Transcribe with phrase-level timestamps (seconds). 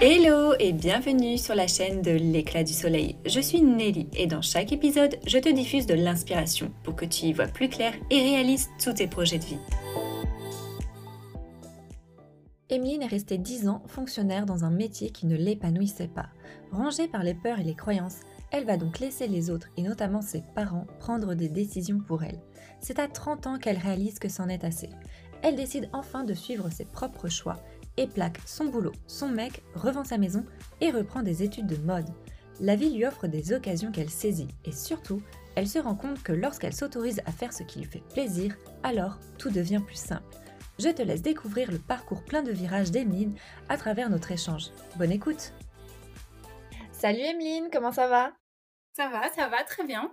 [0.00, 3.16] Hello et bienvenue sur la chaîne de l'éclat du soleil.
[3.26, 7.26] Je suis Nelly et dans chaque épisode, je te diffuse de l'inspiration pour que tu
[7.26, 9.58] y vois plus clair et réalises tous tes projets de vie.
[12.70, 16.28] Emeline est restée 10 ans fonctionnaire dans un métier qui ne l'épanouissait pas.
[16.70, 18.20] Rangée par les peurs et les croyances,
[18.52, 22.38] elle va donc laisser les autres, et notamment ses parents, prendre des décisions pour elle.
[22.80, 24.90] C'est à 30 ans qu'elle réalise que c'en est assez.
[25.42, 27.56] Elle décide enfin de suivre ses propres choix
[27.98, 30.46] et plaque son boulot, son mec, revend sa maison
[30.80, 32.08] et reprend des études de mode.
[32.60, 35.20] La vie lui offre des occasions qu'elle saisit et surtout,
[35.56, 39.18] elle se rend compte que lorsqu'elle s'autorise à faire ce qui lui fait plaisir, alors
[39.38, 40.36] tout devient plus simple.
[40.78, 43.34] Je te laisse découvrir le parcours plein de virages d'Emeline
[43.68, 44.70] à travers notre échange.
[44.96, 45.52] Bonne écoute
[46.92, 48.32] Salut Emeline, comment ça va?
[48.96, 50.12] Ça va, ça va très bien.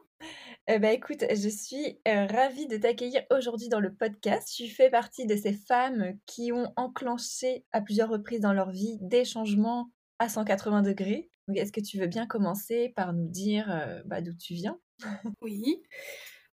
[0.67, 4.51] Eh ben, écoute, je suis ravie de t'accueillir aujourd'hui dans le podcast.
[4.55, 8.97] Tu fais partie de ces femmes qui ont enclenché à plusieurs reprises dans leur vie
[9.01, 11.29] des changements à 180 degrés.
[11.47, 14.79] Donc, est-ce que tu veux bien commencer par nous dire bah, d'où tu viens?
[15.41, 15.83] Oui.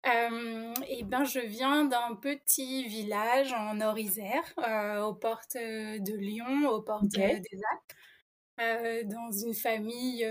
[0.04, 4.42] Eh ben, je viens d'un petit village en Nord-Isère,
[5.06, 7.42] aux portes de Lyon, aux portes des
[8.58, 10.26] Alpes, dans une famille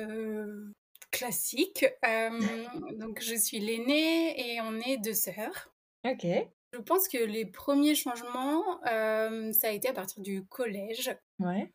[1.12, 1.86] classique.
[2.04, 5.74] donc, je suis l'aînée et on est deux sœurs.
[6.06, 6.26] Ok.
[6.72, 11.12] Je pense que les premiers changements, ça a été à partir du collège.
[11.40, 11.72] Ouais.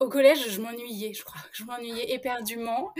[0.00, 1.40] au collège, je m'ennuyais, je crois.
[1.52, 2.92] Je m'ennuyais éperdument.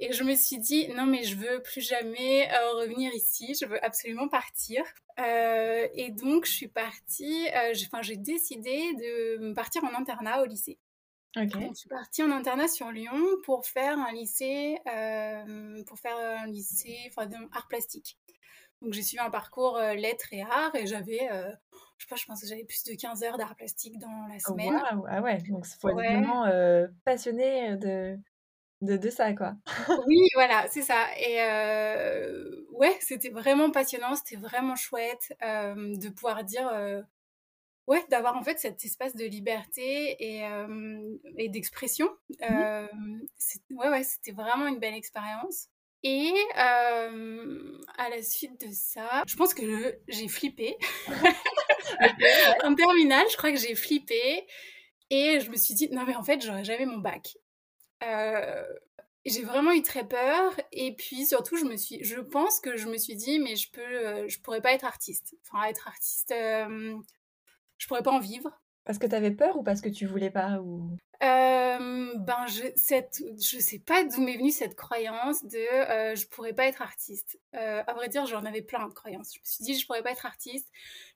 [0.00, 3.54] Et je me suis dit, non, mais je veux plus jamais revenir ici.
[3.60, 4.84] Je veux absolument partir.
[5.18, 7.46] et donc, je suis partie,
[7.86, 10.78] enfin, j'ai décidé de partir en internat au lycée.
[11.34, 16.46] Je suis partie en internat sur Lyon pour faire un lycée, euh, pour faire un
[16.46, 18.18] lycée enfin, art plastique.
[18.82, 21.50] Donc j'ai suivi un parcours euh, lettres et arts et j'avais, euh,
[21.96, 24.34] je sais pas, je pense que j'avais plus de 15 heures d'art plastique dans la
[24.34, 24.78] oh, semaine.
[25.08, 26.46] Ah ouais, donc il faut être vraiment
[27.04, 28.18] passionné de,
[28.82, 29.54] de, de, ça, quoi.
[30.06, 31.06] oui, voilà, c'est ça.
[31.18, 31.36] Et
[32.72, 36.68] ouais, c'était vraiment passionnant, c'était vraiment chouette de pouvoir dire
[37.86, 40.42] ouais, d'avoir en fait cet espace de liberté et,
[41.38, 42.08] et d'expression.
[42.40, 42.86] Mmh
[43.70, 45.68] ouais, ouais, c'était vraiment une belle expérience.
[46.04, 50.76] Et à la suite de ça, je pense que j'ai flippé.
[52.64, 54.46] en terminale, je crois que j'ai flippé
[55.10, 57.36] et je me suis dit non mais en fait j'aurais jamais mon bac.
[59.24, 62.88] j'ai vraiment eu très peur et puis surtout je me suis, je pense que je
[62.88, 65.36] me suis dit mais je peux, je pourrais pas être artiste.
[65.46, 66.34] Enfin être artiste
[67.82, 68.48] je pourrais pas en vivre.
[68.84, 70.96] Parce que tu avais peur ou parce que tu voulais pas ou...
[71.22, 76.26] Euh, ben je cette je sais pas d'où m'est venue cette croyance de euh, je
[76.28, 77.40] pourrais pas être artiste.
[77.54, 79.34] Euh, à vrai dire, j'en avais plein de croyances.
[79.34, 80.68] Je me suis dit je pourrais pas être artiste.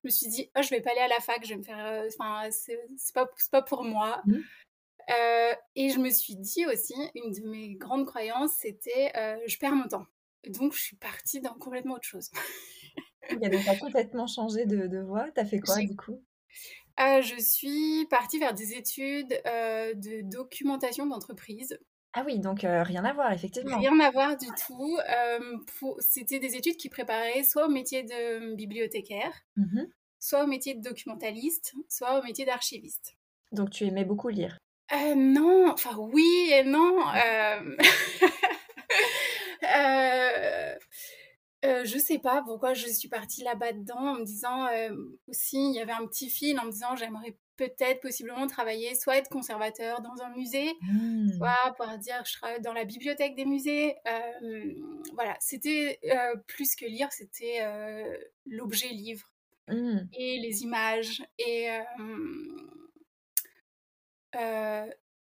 [0.03, 1.63] Je me suis dit oh, je vais pas aller à la fac, je vais me
[1.63, 2.79] faire enfin c'est
[3.15, 4.23] pas pas pour moi.
[4.27, 4.39] Mmh.
[5.77, 9.13] et je me suis dit aussi une de mes grandes croyances c'était
[9.47, 10.07] je perds mon temps.
[10.49, 12.31] Donc je suis partie dans complètement autre chose.
[13.31, 15.29] Il y a donc complètement changé de, de voie.
[15.35, 16.23] T'as fait quoi du coup?
[16.99, 21.79] Euh, je suis partie vers des études euh, de documentation d'entreprise.
[22.15, 23.79] Ah oui, donc euh, rien à voir, effectivement.
[23.79, 24.99] Rien à voir du tout.
[25.99, 29.83] C'était des études qui préparaient soit au métier de bibliothécaire, mmh
[30.19, 33.15] soit au métier de documentaliste, soit au métier d'archiviste.
[33.53, 34.59] Donc tu aimais beaucoup lire
[35.15, 37.05] Non, enfin oui et non.
[41.67, 44.91] Euh, je sais pas pourquoi je suis partie là-bas dedans en me disant euh,
[45.29, 49.17] aussi, il y avait un petit fil en me disant j'aimerais peut-être possiblement travailler, soit
[49.17, 51.39] être conservateur dans un musée, mmh.
[51.39, 53.97] soit pouvoir dire je travaille dans la bibliothèque des musées.
[54.07, 54.75] Euh,
[55.15, 55.99] voilà, c'était
[56.47, 57.61] plus que lire, c'était
[58.47, 59.33] l'objet livre
[59.69, 59.99] mmh.
[60.13, 61.69] et les images et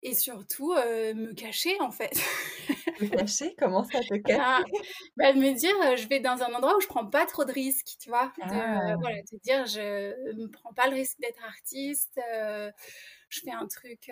[0.03, 2.19] et surtout me cacher en fait.
[3.11, 4.63] Cacher Comment ça te cache bah,
[5.17, 7.95] bah, me dire, je vais dans un endroit où je prends pas trop de risques,
[7.99, 8.31] tu vois?
[8.37, 8.95] De, ah.
[8.99, 12.19] voilà, te dire, je ne prends pas le risque d'être artiste.
[13.29, 14.11] je fais un truc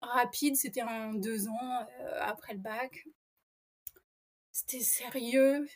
[0.00, 1.86] rapide, c'était en deux ans
[2.20, 3.04] après le bac.
[4.52, 5.66] C'était sérieux.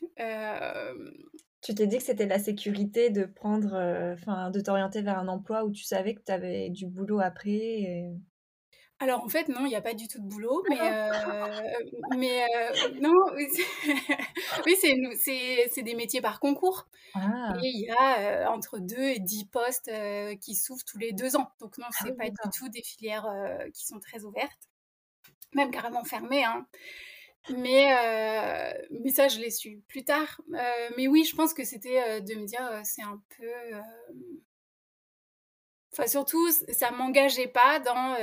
[1.60, 3.74] Tu t'es dit que c'était la sécurité de prendre,
[4.14, 7.50] enfin, de t'orienter vers un emploi où tu savais que tu avais du boulot après.
[7.50, 8.12] Et...
[9.00, 11.60] Alors en fait non, il n'y a pas du tout de boulot, mais euh,
[12.16, 13.46] mais euh, non, oui
[14.80, 17.54] c'est des métiers par concours ah.
[17.62, 19.90] et il y a euh, entre 2 et 10 postes
[20.40, 21.48] qui s'ouvrent tous les deux ans.
[21.60, 23.28] Donc non, ah c'est pas du tout des filières
[23.72, 24.68] qui sont très ouvertes,
[25.54, 26.44] même carrément fermées.
[26.44, 26.66] Hein.
[27.56, 27.94] Mais
[28.90, 30.40] mais ça je l'ai su plus tard.
[30.96, 33.46] mais oui, je pense que c'était de me dire c'est un peu
[35.98, 38.16] Enfin, surtout, ça m'engageait pas dans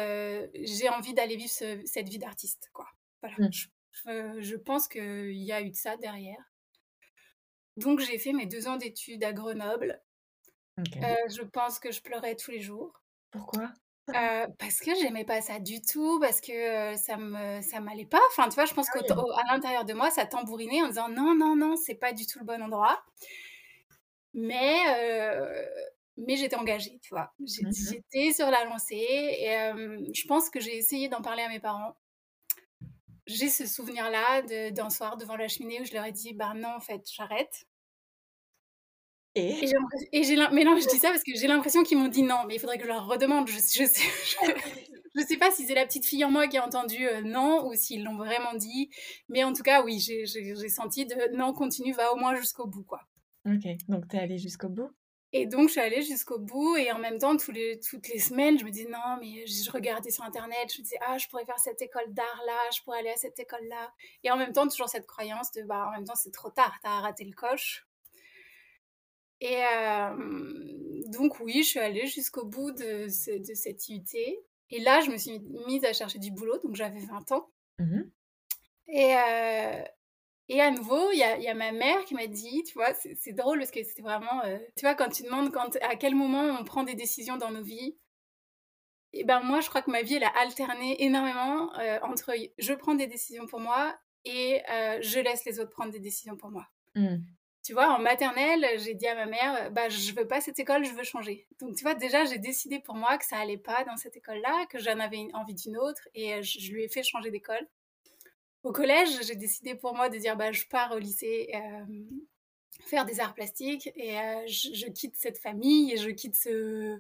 [0.54, 2.69] j'ai envie d'aller vivre cette vie d'artiste.
[2.74, 2.88] Quoi.
[3.22, 3.36] Voilà.
[3.38, 4.39] Mmh.
[4.39, 6.44] Je, pense qu'il y a eu de ça derrière.
[7.75, 10.01] Donc, j'ai fait mes deux ans d'études à Grenoble.
[10.77, 13.01] je pense que je pleurais tous les jours.
[13.31, 13.69] Pourquoi?
[14.06, 18.22] Parce que j'aimais pas ça du tout, parce que ça me ça m'allait pas.
[18.30, 21.36] Enfin, tu vois, je pense ah qu'à l'intérieur de moi, ça tambourinait en disant non,
[21.36, 23.04] non, non, c'est pas du tout le bon endroit.
[24.33, 24.77] Mais
[26.17, 27.33] mais j'étais engagée, tu vois.
[27.39, 29.56] Mmh j'étais sur la lancée et
[30.13, 31.95] je pense que j'ai essayé d'en parler à mes parents.
[33.27, 36.75] J'ai ce souvenir-là d'un soir devant la cheminée où je leur ai dit, bah non,
[36.75, 37.65] en fait, j'arrête.
[39.38, 39.65] Et,
[40.13, 40.23] et?
[40.23, 42.56] j'ai mais non, je dis ça parce que j'ai l'impression qu'ils m'ont dit non, mais
[42.56, 43.50] il faudrait que je leur redemande.
[43.50, 43.85] Je, je sais,
[45.15, 47.73] je, sais pas si c'est la petite fille en moi qui a entendu non ou
[47.73, 48.89] s'ils l'ont vraiment dit,
[49.27, 52.83] mais en tout cas, oui, j'ai senti de non, continue, va au moins jusqu'au bout,
[52.83, 53.01] quoi.
[53.45, 54.89] Ok, donc tu es allée jusqu'au bout?
[55.33, 56.77] Et donc, je suis allée jusqu'au bout.
[56.77, 59.69] Et en même temps, tous les, toutes les semaines, je me disais, non, mais je
[59.72, 63.00] regardais sur Internet, je me disais, ah, je pourrais faire cette école d'art-là, je pourrais
[63.00, 63.94] aller à cette école-là.
[64.24, 66.74] Et en même temps, toujours cette croyance de, bah, en même temps, c'est trop tard,
[66.81, 67.88] t'as raté le coche.
[69.42, 69.62] Et
[71.07, 74.04] donc, oui, je suis allée jusqu'au bout de, de, cette IUT.
[74.72, 77.50] Et là, je me suis mise à chercher du boulot, donc j'avais 20 ans.
[77.80, 78.04] Mmh
[78.88, 79.16] et,
[80.47, 82.94] et à nouveau, il y a, y a, ma mère qui m'a dit, tu vois,
[82.94, 86.13] c'est drôle parce que c'était vraiment, euh, tu vois, quand tu demandes quand, à quel
[86.13, 87.97] moment on prend des décisions dans nos vies,
[89.13, 92.74] et ben moi, je crois que ma vie, elle a alterné énormément euh, entre je
[92.74, 96.51] prends des décisions pour moi et euh, je laisse les autres prendre des décisions pour
[96.51, 96.68] moi.
[96.95, 97.15] Mmh.
[97.63, 100.86] Tu vois, en maternelle, j'ai dit à ma mère, bah, je veux pas cette école,
[100.86, 101.48] je veux changer.
[101.59, 104.68] Donc, tu vois, déjà, j'ai décidé pour moi que ça allait pas dans cette école-là,
[104.69, 107.68] que j'en avais envie d'une autre, et je lui ai fait changer d'école
[108.65, 111.85] au collège, j'ai décidé pour moi de dire bah, je pars au lycée euh,
[112.81, 117.00] faire des arts plastiques et euh, je, quitte cette famille et je quitte ce,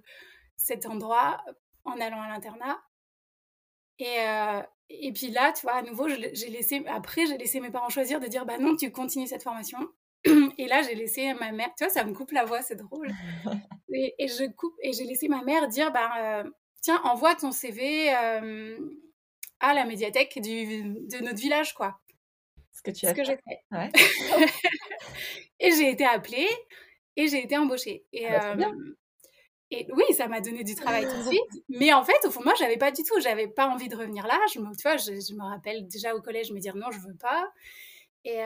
[0.55, 1.43] cet endroit
[1.83, 2.79] en allant à l'internat.
[3.97, 7.71] Et, euh, et puis là, tu vois, à nouveau, j'ai laissé, après, j'ai laissé mes
[7.71, 9.79] parents choisir de dire bah non, tu continues cette formation.
[10.57, 13.11] Et là, j'ai laissé ma mère, tu vois, ça me coupe la voix, c'est drôle.
[13.93, 16.43] Et, et, je coupe, et j'ai laissé ma mère dire bah
[16.81, 18.09] tiens, envoie ton CV
[19.65, 21.99] à la médiathèque du, de notre village, quoi.
[22.71, 23.63] Ce que tu as Ce que j'ai fait.
[23.71, 23.89] Ouais.
[25.59, 26.49] et j'ai été appelée
[27.15, 28.05] et j'ai été embauchée.
[28.13, 28.71] Et, ah bah,
[29.71, 31.63] et oui, ça m'a donné du travail tout de suite.
[31.69, 33.19] Mais en fait, au fond, moi, j'avais pas du tout.
[33.19, 34.39] J'avais pas envie de revenir là.
[34.53, 37.15] Je me, tu vois, je, me rappelle déjà au collège me dire non, je veux
[37.15, 37.51] pas.
[38.23, 38.39] Et,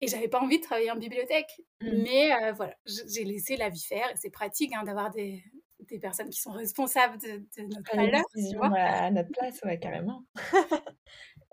[0.00, 1.62] et j'avais pas envie de travailler en bibliothèque.
[1.80, 2.02] Mmh.
[2.02, 4.12] Mais voilà, j'ai laissé la vie faire.
[4.16, 5.42] C'est pratique hein, d'avoir des,
[5.88, 8.22] des personnes qui sont responsables de, notre valeur.
[8.34, 10.24] Tu vois à notre place, ouais, carrément.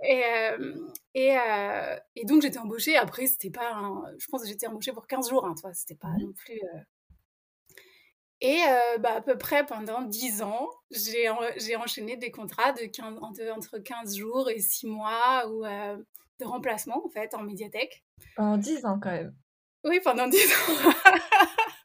[0.03, 0.23] et,
[1.13, 1.37] et,
[2.15, 2.97] et, donc, j'étais embauchée.
[2.97, 3.81] Après, c'était pas.
[4.17, 5.73] je pense que j'étais embauchée pour 15 jours, hein, tu vois.
[5.73, 6.61] C'était pas mmh non plus.
[8.41, 8.61] Et
[8.99, 11.27] bah, à peu près pendant 10 ans, j'ai
[11.75, 13.19] enchaîné des contrats de, 15,
[13.51, 18.03] entre 15 jours et 6 mois ou, de remplacement, en fait, en médiathèque.
[18.35, 19.35] Pendant 10 ans, quand même.
[19.83, 20.91] Oui, pendant 10 ans.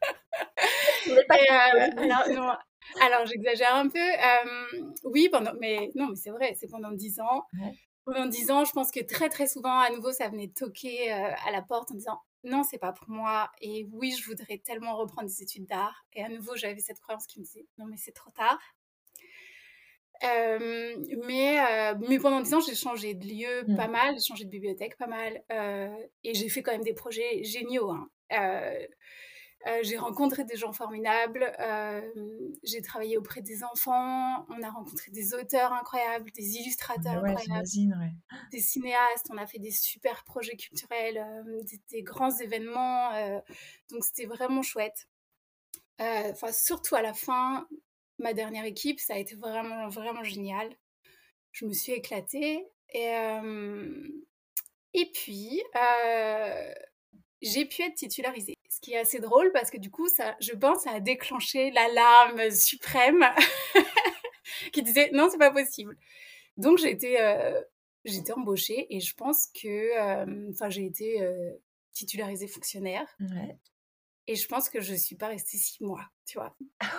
[1.19, 3.99] Euh, alors, j'exagère un peu.
[5.05, 7.45] oui, pendant, mais non, mais c'est vrai, c'est pendant dix ans.
[8.05, 11.31] Pendant dix ans, je pense que très très souvent, à nouveau, ça venait toquer euh,
[11.47, 13.51] à la porte en disant non, c'est pas pour moi.
[13.63, 16.05] Et oui, je voudrais tellement reprendre des études d'art.
[16.13, 18.61] Et à nouveau, j'avais cette croyance qui me disait non, mais c'est trop tard.
[20.23, 23.77] mais, euh, mais pendant dix ans, j'ai changé de lieu mmh.
[23.77, 25.43] pas mal, j'ai changé de bibliothèque pas mal.
[26.23, 27.91] et j'ai fait quand même des projets géniaux.
[27.91, 28.11] Hein.
[29.67, 32.03] Euh, j'ai rencontré des gens formidables, euh,
[32.65, 37.67] j'ai travaillé auprès des enfants, on a rencontré des auteurs incroyables, des illustrateurs incroyables,
[38.53, 43.11] des cinéastes, on a fait des super projets culturels, euh, des, grands événements,
[43.91, 45.09] donc c'était vraiment chouette.
[45.99, 47.67] Enfin, surtout à la fin,
[48.19, 50.69] ma dernière équipe, ça a été vraiment, vraiment génial.
[51.53, 53.15] Je me suis éclatée et,
[54.93, 55.63] et puis
[57.41, 58.55] j'ai pu être titularisée.
[58.85, 62.51] Qui est assez drôle parce que du coup, ça, je pense, ça a déclenché l'alarme
[62.51, 63.25] suprême
[64.75, 65.97] qui disait non, c'est pas possible.
[66.59, 67.59] Donc j'ai été, euh,
[68.05, 71.51] j'étais embauchée et je pense que, euh, enfin, j'ai été euh,
[71.95, 73.07] titularisée fonctionnaire.
[74.27, 76.55] Et je pense que je suis pas restée six mois, tu vois.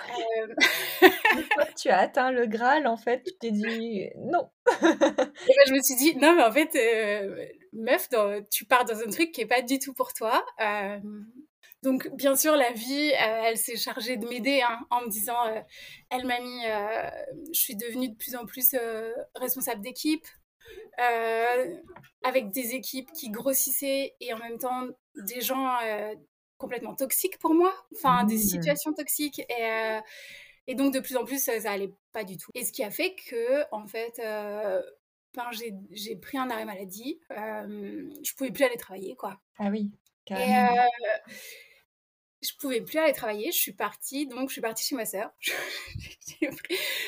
[1.02, 4.50] Ah tu as atteint le Graal, en fait, tu t'es dit non.
[4.68, 6.74] et ben, je me suis dit non, mais en fait,
[7.74, 8.10] meuf,
[8.50, 10.44] tu pars dans un truc qui est pas du tout pour toi.
[11.86, 15.46] Donc, bien sûr, la vie, euh, elle s'est chargée de m'aider hein, en me disant,
[15.46, 15.62] euh,
[16.10, 17.10] elle m'a mis, euh,
[17.54, 18.76] je suis devenue de plus en plus
[19.36, 20.26] responsable d'équipe,
[22.24, 25.78] avec des équipes qui grossissaient et en même temps des gens
[26.58, 28.50] complètement toxiques pour moi, enfin des mmh.
[28.54, 30.00] situations toxiques et
[30.68, 32.50] Et donc, de plus en plus, ça, ça allait pas du tout.
[32.56, 35.52] Et ce qui a fait que, en fait, ben,
[35.92, 37.20] j'ai pris un arrêt maladie.
[37.30, 39.40] Je pouvais plus aller travailler, quoi.
[39.60, 39.92] Ah oui,
[40.26, 40.74] carrément.
[40.74, 40.84] Et, euh,
[42.46, 43.52] je pouvais plus aller travailler.
[43.52, 45.32] Je suis partie, donc je suis partie chez ma sœur.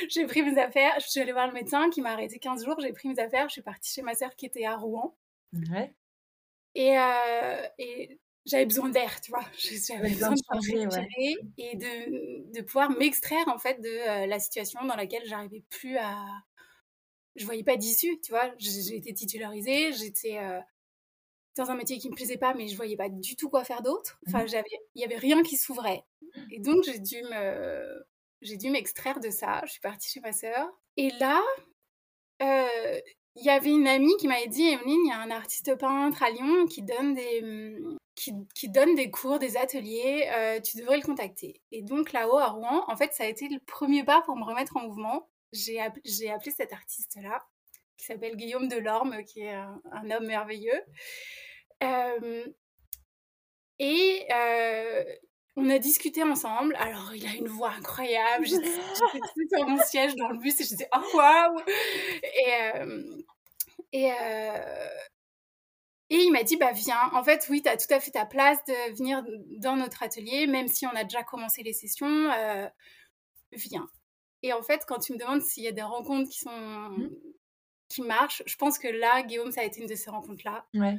[0.09, 0.93] j'ai pris, mes affaires.
[0.99, 2.79] Je suis allée voir le médecin qui m'a arrêté 15 jours.
[2.79, 3.47] J'ai pris mes affaires.
[3.49, 5.17] Je suis partie chez ma sœur qui était à Rouen.
[5.53, 5.93] Ouais.
[6.75, 9.45] Et, euh, et j'avais besoin d'air, tu vois.
[9.87, 11.35] J'avais besoin de changer ouais.
[11.57, 15.97] et de, de pouvoir m'extraire en fait de euh, la situation dans laquelle j'arrivais plus
[15.97, 16.25] à.
[17.35, 18.51] Je voyais pas d'issue, tu vois.
[18.57, 20.59] J'ai été titularisée, j'étais euh,
[21.57, 23.81] dans un métier qui me plaisait pas, mais je voyais pas du tout quoi faire
[23.81, 24.19] d'autre.
[24.27, 24.47] Enfin, mmh.
[24.47, 26.03] j'avais, il y avait rien qui s'ouvrait.
[26.51, 28.05] Et donc j'ai dû me,
[28.41, 29.61] j'ai dû m'extraire de ça.
[29.65, 30.69] Je suis partie chez ma sœur.
[30.97, 31.41] Et là,
[32.41, 32.99] euh,
[33.35, 36.23] il y avait une amie qui m'avait dit, Emeline, il y a un artiste peintre
[36.23, 37.77] à Lyon qui donne des,
[38.15, 41.61] qui, qui donne des cours, des ateliers, euh, tu devrais le contacter.
[41.71, 44.43] Et donc là-haut à Rouen, en fait, ça a été le premier pas pour me
[44.43, 45.29] remettre en mouvement.
[45.53, 47.45] J'ai appelé cet artiste-là,
[47.95, 50.81] qui s'appelle Guillaume Delorme, qui est un, homme merveilleux.
[51.83, 52.45] Euh,
[53.79, 55.03] et euh,
[55.55, 56.75] on a discuté ensemble.
[56.79, 58.45] Alors, il a une voix incroyable.
[58.45, 58.65] J'étais
[59.55, 61.59] sur mon siège dans le bus et je disais, oh waouh!
[63.93, 64.11] Et, et,
[66.09, 68.25] et il m'a dit, bah viens, en fait, oui, tu as tout à fait ta
[68.25, 69.23] place de venir
[69.57, 72.67] dans notre atelier, même si on a déjà commencé les sessions, euh,
[73.51, 73.89] viens.
[74.41, 77.09] Et en fait, quand tu me demandes s'il y a des rencontres qui sont mmh.
[77.89, 80.65] qui marchent, je pense que là, Guillaume, ça a été une de ces rencontres-là.
[80.75, 80.95] Ouais.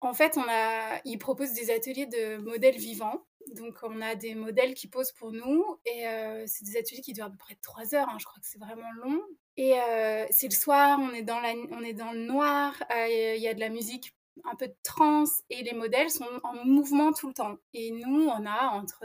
[0.00, 3.24] En fait, on a, il propose des ateliers de modèles vivants.
[3.54, 5.64] Donc, on a des modèles qui posent pour nous.
[5.86, 8.08] Et euh, c'est des ateliers qui durent à peu près trois heures.
[8.08, 8.16] Hein.
[8.18, 9.20] je crois que c'est vraiment long.
[9.56, 12.74] Et euh, c'est le soir, on est dans, la, on est dans le noir.
[12.90, 14.14] Il y a de la musique
[14.44, 17.56] un peu de trance et les modèles sont en mouvement tout le temps.
[17.74, 19.04] Et nous, on a entre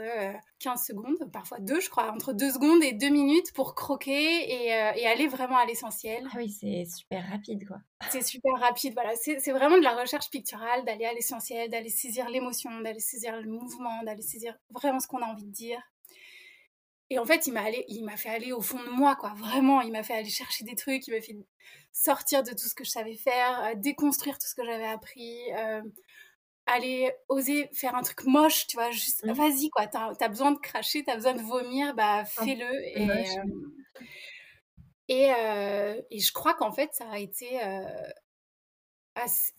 [0.60, 4.12] 15 euh, secondes, parfois deux, je crois, entre deux secondes et deux minutes pour croquer
[4.12, 6.26] et, euh, et aller vraiment à l'essentiel.
[6.32, 7.78] Ah oui, c'est super rapide, quoi.
[8.10, 9.14] C'est super rapide, voilà.
[9.16, 13.48] C'est vraiment de la recherche picturale, d'aller à l'essentiel, d'aller saisir l'émotion, d'aller saisir le
[13.48, 15.80] mouvement, d'aller saisir vraiment ce qu'on a envie de dire.
[17.14, 19.34] Et en fait, il m'a allé, il m'a fait aller au fond de moi, quoi.
[19.36, 21.36] Vraiment, il m'a fait aller chercher des trucs, il m'a fait
[21.92, 25.38] sortir de tout ce que je savais faire, euh, déconstruire tout ce que j'avais appris,
[25.56, 25.80] euh,
[26.66, 28.90] aller oser faire un truc moche, tu vois.
[28.90, 29.30] Juste, mmh.
[29.30, 29.86] vas-y, quoi.
[29.86, 32.84] T'as as besoin de cracher, t'as besoin de vomir, bah ah, fais-le.
[32.98, 33.08] Et,
[35.28, 37.60] euh, et, et, je crois qu'en fait, ça a été
[39.14, 39.52] assez,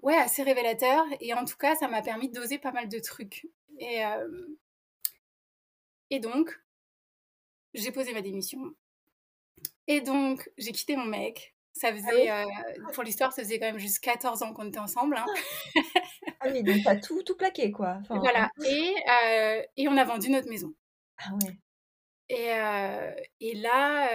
[0.00, 1.04] ouais, assez révélateur.
[1.20, 3.46] Et en tout cas, ça m'a permis d'oser pas mal de trucs.
[3.78, 4.02] Et
[6.12, 6.60] et donc,
[7.72, 8.74] j'ai posé ma démission.
[9.86, 11.56] Et donc, j'ai quitté mon mec.
[11.72, 12.44] Ça ah faisait, euh,
[12.92, 15.16] pour l'histoire, ça faisait quand même juste 14 ans qu'on était ensemble.
[15.16, 15.24] Hein.
[16.40, 18.00] ah oui, donc t'as tout, tout plaqué, quoi.
[18.10, 18.50] voilà.
[18.62, 20.74] Et, euh, et on a vendu notre maison.
[21.16, 21.58] Ah ouais.
[22.28, 24.06] Et, euh, et là,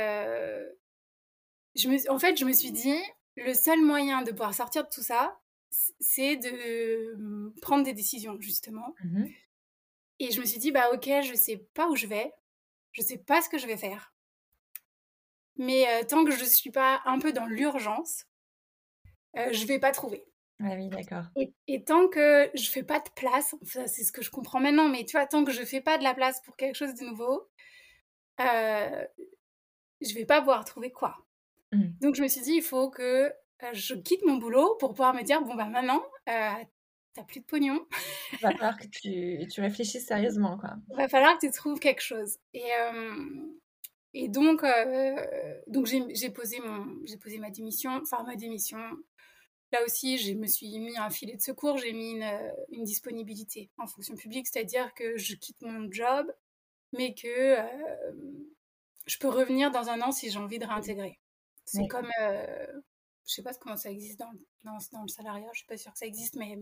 [1.75, 3.01] je me, en fait, je me suis dit,
[3.37, 5.39] le seul moyen de pouvoir sortir de tout ça,
[5.99, 8.93] c'est de prendre des décisions, justement.
[9.03, 9.25] Mmh
[10.19, 12.31] et je me suis dit, bah ok, je sais pas où je vais,
[12.91, 14.13] je sais pas ce que je vais faire.
[15.57, 18.25] Mais euh, tant que je ne suis pas un peu dans l'urgence,
[19.37, 20.25] euh, je vais pas trouver.
[20.59, 21.25] Ah oui, d'accord.
[21.67, 25.05] Et, tant que je fais pas de place, c'est ce que je comprends maintenant, mais
[25.05, 27.47] tu vois, tant que je fais pas de la place pour quelque chose de nouveau,
[28.39, 29.05] euh,
[30.01, 31.15] je vais pas pouvoir trouver quoi.
[31.71, 31.85] Mmh.
[32.01, 33.31] Donc je me suis dit, il faut que
[33.63, 36.03] euh, je quitte mon boulot pour pouvoir me dire, bon bah maintenant,
[37.17, 37.85] t'as plus de pognon.
[38.33, 40.75] Il va falloir que tu, tu, réfléchisses sérieusement, quoi.
[40.91, 42.37] Il va falloir que tu trouves quelque chose.
[42.53, 43.25] Et, euh,
[44.13, 48.79] et donc, euh, donc j'ai posé, mon, posé ma démission, enfin ma démission.
[49.71, 53.69] Là aussi, je me suis mis un filet de secours, j'ai mis une, une, disponibilité
[53.77, 56.31] en fonction publique, c'est-à-dire que je quitte mon job,
[56.93, 58.13] mais que euh,
[59.07, 61.19] je peux revenir dans un an si j'ai envie de réintégrer.
[61.65, 64.31] C'est comme, je sais pas comment ça existe dans,
[64.63, 66.57] dans, dans, le salariat, je suis pas sûre que ça existe, mais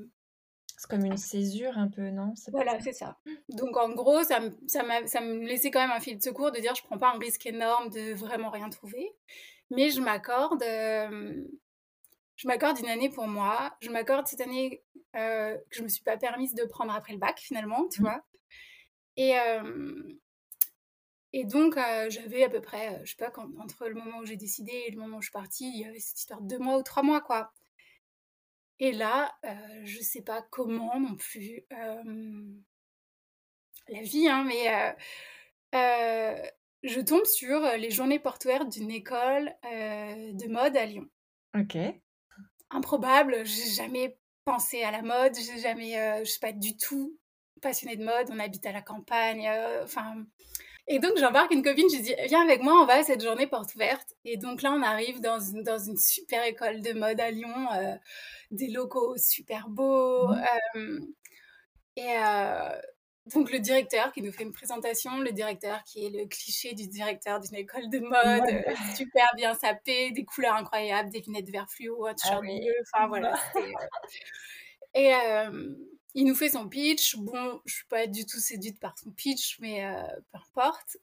[0.77, 2.33] c'est comme une césure un peu, non?
[2.51, 3.17] Voilà, c'est ça.
[3.49, 6.51] Donc en gros, ça me, ça, ça me laissait quand même un fil de secours
[6.51, 9.15] de dire je prends pas un risque énorme de vraiment rien trouver,
[9.71, 11.45] mais je m'accorde, euh,
[12.35, 13.75] je m'accorde une année pour moi.
[13.79, 14.83] Je m'accorde cette année
[15.15, 18.05] euh, que je me suis pas permise de prendre après le bac finalement, tu mmh.
[18.05, 18.23] vois?
[19.15, 20.03] Et euh,
[21.31, 21.75] et donc
[22.09, 24.91] j'avais à peu près, je sais pas, quand, entre le moment où j'ai décidé et
[24.91, 26.83] le moment où je suis partie, il y avait cette histoire de deux mois ou
[26.83, 27.51] trois mois quoi.
[28.79, 31.63] Et là, euh, je ne sais pas comment non plus,
[33.87, 34.95] la vie, hein, mais
[36.83, 41.07] je tombe sur les journées portuaires d'une école de mode à Lyon.
[41.57, 41.77] Ok.
[42.69, 47.17] Improbable, j'ai jamais pensé à la mode, j'ai jamais, je suis pas du tout
[47.61, 49.49] passionnée de mode, on habite à la campagne,
[49.83, 50.25] enfin,
[50.87, 53.47] Et donc, j'embarque une copine, je dis, viens avec moi, on va à cette journée
[53.47, 54.13] porte ouverte.
[54.23, 57.67] Et donc là, on arrive dans une, dans une super école de mode à Lyon,
[57.73, 57.95] euh,
[58.51, 60.27] des locaux super beaux.
[60.27, 60.43] Mmh.
[60.75, 60.99] Euh,
[61.95, 62.69] et euh,
[63.33, 66.87] donc, le directeur qui nous fait une présentation, le directeur qui est le cliché du
[66.87, 72.05] directeur d'une école de mode, super bien sapé, des couleurs incroyables, des lunettes vert fluo,
[72.05, 73.33] un t-shirt ah enfin voilà.
[74.93, 75.11] et
[76.15, 77.17] il nous fait son pitch.
[77.17, 80.97] Bon, je suis pas du tout séduite par son pitch, mais euh, peu importe.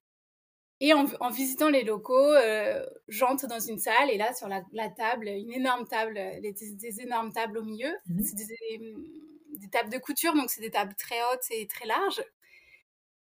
[0.80, 5.28] Et en, visitant les locaux, euh, j'entre dans une salle et là, sur la, table,
[5.28, 7.92] une énorme table, des, énormes tables au milieu.
[8.08, 12.24] Mmh c'est des, tables de couture, donc c'est des tables très hautes et très larges.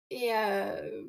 [0.09, 1.03] Et, euh,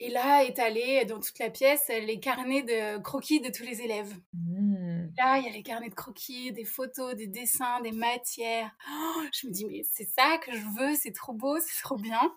[0.00, 4.12] et là, étalés dans toute la pièce, les carnets de croquis de tous les élèves.
[4.32, 4.91] Mmh.
[5.18, 8.70] Là, il y a les carnets de croquis, des photos, des dessins, des matières.
[8.90, 11.96] Oh, je me dis, mais c'est ça que je veux, c'est trop beau, c'est trop
[11.96, 12.32] bien.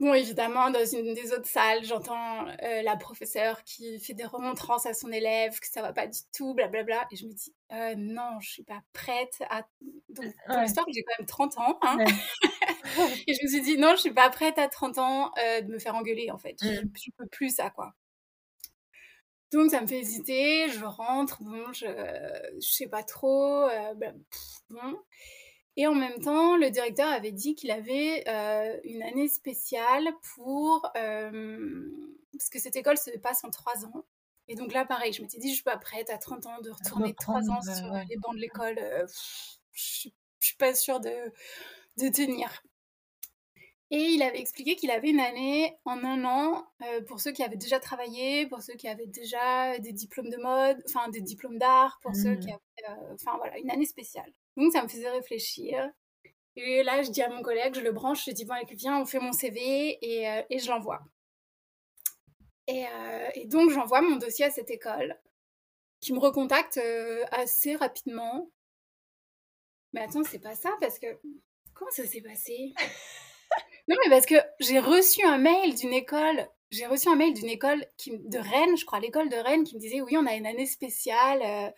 [0.00, 4.86] Bon, évidemment, dans une des autres salles, j'entends euh, la professeure qui fait des remontrances
[4.86, 7.06] à son élève, que ça va pas du tout, blablabla.
[7.12, 9.62] Et je me dis, euh, non, je suis pas prête à.
[10.08, 11.78] Donc, pour l'histoire, j'ai quand même 30 ans.
[11.82, 11.98] Hein.
[13.26, 15.72] et je me suis dit, non, je suis pas prête à 30 ans euh, de
[15.72, 16.56] me faire engueuler, en fait.
[16.60, 16.90] Je, mmh.
[16.96, 17.94] je peux plus ça, quoi.
[19.52, 21.86] Donc ça me fait hésiter, je rentre, bon, je,
[22.60, 24.12] je sais pas trop, euh, bah,
[24.70, 24.98] bon.
[25.76, 30.88] Et en même temps, le directeur avait dit qu'il avait euh, une année spéciale pour...
[30.96, 31.90] Euh,
[32.32, 34.04] parce que cette école se passe en trois ans.
[34.48, 36.70] Et donc là, pareil, je m'étais dit, je suis pas prête à 30 ans de
[36.70, 38.78] retourner trois ans sur les bancs de l'école.
[39.72, 40.08] je,
[40.40, 41.32] je suis pas sûre de,
[41.96, 42.62] de tenir.
[43.96, 47.44] Et il avait expliqué qu'il avait une année en un an euh, pour ceux qui
[47.44, 51.58] avaient déjà travaillé, pour ceux qui avaient déjà des diplômes de mode, enfin des diplômes
[51.58, 52.58] d'art, pour ceux qui mmh.
[52.88, 54.32] avaient, euh, enfin voilà, une année spéciale.
[54.56, 55.92] Donc ça me faisait réfléchir.
[56.56, 59.06] Et là, je dis à mon collègue, je le branche, je dis bon, viens, on
[59.06, 61.00] fait mon CV et, euh, et je l'envoie.
[62.66, 62.86] Et,
[63.36, 65.16] et, donc j'envoie mon dossier à cette école,
[66.00, 66.80] qui me recontacte
[67.30, 68.50] assez rapidement.
[69.92, 71.06] Mais attends, c'est pas ça parce que
[71.74, 72.74] comment ça s'est passé?
[73.88, 77.48] Non, mais parce que j'ai reçu un mail d'une école, j'ai reçu un mail d'une
[77.48, 80.34] école qui, de Rennes, je crois, l'école de Rennes, qui me disait oui, on a
[80.34, 81.42] une année spéciale.
[81.42, 81.70] Euh,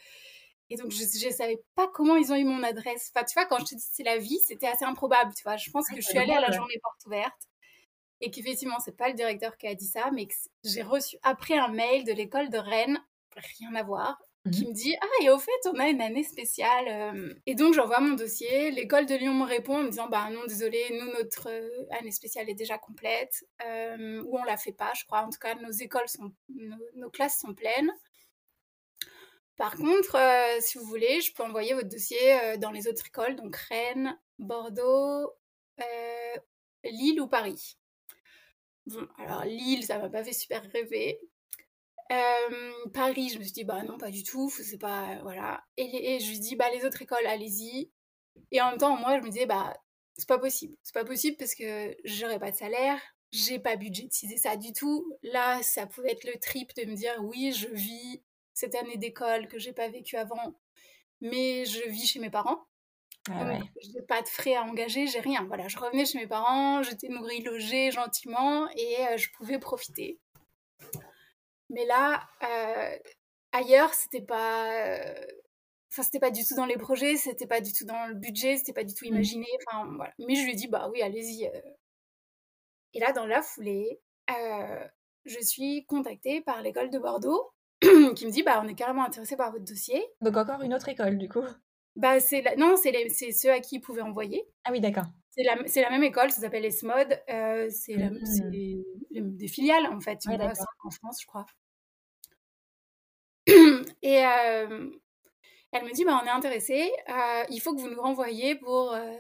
[0.71, 3.13] et donc, je ne savais pas comment ils ont eu mon adresse.
[3.15, 5.57] Enfin, tu vois, quand je te dis c'est la vie, c'était assez improbable, tu vois.
[5.57, 7.49] Je pense que je suis allée à la journée porte ouverte
[8.21, 11.57] et qu'effectivement, c'est pas le directeur qui a dit ça, mais que j'ai reçu après
[11.57, 13.01] un mail de l'école de Rennes,
[13.59, 16.25] rien à voir, qui mmh me dit Ah, et au fait, on a une année
[16.25, 16.87] spéciale.
[16.89, 17.35] Euh.
[17.47, 18.71] Et donc, j'envoie mon dossier.
[18.71, 22.11] L'école de Lyon me répond en me disant Bah non, désolé, nous, notre euh, année
[22.11, 23.45] spéciale est déjà complète.
[23.67, 25.23] Euh, ou on la fait pas, je crois.
[25.23, 26.33] En tout cas, nos écoles sont.
[26.95, 27.93] Nos, classes sont pleines.
[29.57, 30.19] Par contre,
[30.61, 35.33] si vous voulez, je peux envoyer votre dossier dans les autres écoles, donc Rennes, Bordeaux,
[36.85, 37.79] Lille ou Paris.
[38.87, 41.19] Bon, alors Lille, ça m'a pas fait super rêver.
[42.93, 45.19] Paris, je me suis dit, bah non, pas du tout, c'est pas.
[45.23, 45.63] Voilà.
[45.77, 47.91] Et, je lui dis, bah les autres écoles, allez-y.
[48.53, 49.75] Et en même temps, moi, je me disais, bah
[50.17, 50.77] c'est pas possible.
[50.83, 53.01] C'est pas possible parce que j'aurais pas de salaire,
[53.33, 55.13] j'ai pas budgétisé ça du tout.
[55.23, 58.23] Là, ça pouvait être le trip de me dire, oui, je vis
[58.55, 60.59] cette année d'école que j'ai pas vécue avant,
[61.21, 62.67] mais je vis chez mes parents.
[63.29, 65.45] Ah je n'ai pas de frais à engager, j'ai rien.
[65.49, 70.21] Voilà, je revenais chez mes parents, j'étais nourrie, logée gentiment et je pouvais profiter.
[71.71, 72.97] Mais là, euh,
[73.53, 74.73] ailleurs, c'était pas.
[74.73, 75.27] Euh,
[75.93, 78.57] enfin, c'était pas du tout dans les projets, c'était pas du tout dans le budget,
[78.57, 79.15] c'était pas du tout mmh.
[79.15, 79.47] imaginé.
[79.67, 80.13] Enfin, voilà.
[80.19, 81.47] Mais je lui ai dit, bah oui, allez-y.
[81.47, 81.61] Euh.
[82.95, 87.51] Et là, dans la foulée, je suis contactée par l'école de Bordeaux
[87.81, 90.03] qui me dit, bah on est carrément intéressé par votre dossier.
[90.21, 91.45] Donc encore une autre école, du coup
[91.97, 92.55] bah, c'est la...
[92.57, 94.47] Non, c'est ceux à qui ils pouvaient envoyer.
[94.65, 95.07] Ah oui, d'accord.
[95.37, 95.57] C'est la...
[95.57, 97.23] la, même école, ça s'appelle ESMOD.
[97.29, 98.11] Euh, c'est la...
[98.11, 98.81] mmh.
[99.11, 100.19] des filiales, en fait.
[100.27, 100.39] Ouais,
[100.83, 101.47] en France, je crois.
[104.03, 104.91] Et euh,
[105.73, 108.93] elle me dit, bah, on est intéressé, euh, il faut que vous nous renvoyiez pour,
[108.93, 109.13] euh,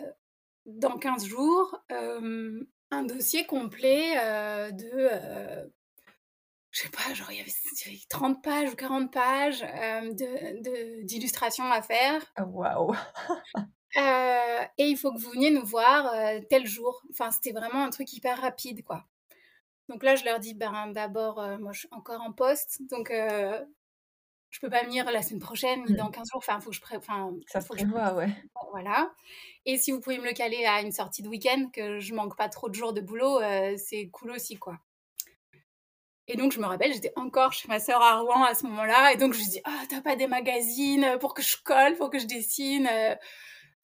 [0.65, 1.81] dans 15 jours,
[2.91, 4.15] un dossier complet
[4.73, 5.71] de
[6.71, 9.65] je sais pas, genre il y avait 30 pages ou 40 pages
[11.05, 12.23] d'illustrations de, à faire.
[12.37, 12.45] Ah,
[13.97, 16.13] waouh Et il faut que vous veniez nous voir
[16.49, 17.03] tel jour.
[17.11, 19.05] Enfin, c'était vraiment un truc hyper rapide, quoi.
[19.89, 23.11] Donc là, je leur dis, ben, d'abord, moi, je suis encore en poste, donc
[24.57, 25.97] je peux pas venir la semaine prochaine ni mmh.
[25.97, 26.39] dans 15 jours.
[26.39, 26.97] Enfin, faut que je pré...
[26.97, 28.31] enfin, ça faut que je vois, ouais.
[28.71, 29.13] Voilà.
[29.67, 32.37] Et si vous pouvez me le caler à une sortie de week-end, que je manque
[32.37, 34.79] pas trop de jours de boulot, euh, c'est cool aussi, quoi.
[36.27, 39.13] Et donc, je me rappelle, j'étais encore chez ma sœur à Rouen à ce moment-là.
[39.13, 42.09] Et donc, je lui dis, ah, t'as pas des magazines pour que je colle, pour
[42.09, 42.89] que je dessine.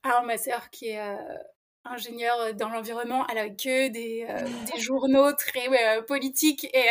[0.04, 0.08] Euh.
[0.08, 1.16] Alors, ma sœur qui est, euh,
[1.84, 4.26] ingénieur dans l'environnement à la queue des,
[4.72, 5.68] des journaux très
[6.06, 6.84] politiques et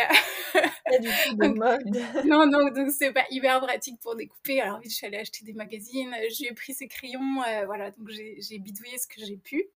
[1.00, 2.26] du tout de mode.
[2.26, 5.46] non non donc c'est pas hyper pratique pour découper alors vite je suis allée acheter
[5.46, 9.70] des magazines j'ai pris ces crayons voilà donc j'ai bidouillé ce que j'ai pu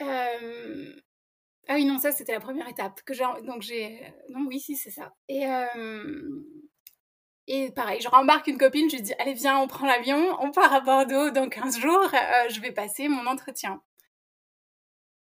[0.00, 4.74] ah oui non ça c'était la première étape que j'ai donc j'ai non oui si
[4.74, 5.44] c'est ça et
[7.50, 10.50] et pareil, je rembarque une copine, je lui dis Allez, viens, on prend l'avion, on
[10.50, 13.82] part à Bordeaux dans 15 jours, euh, je vais passer mon entretien.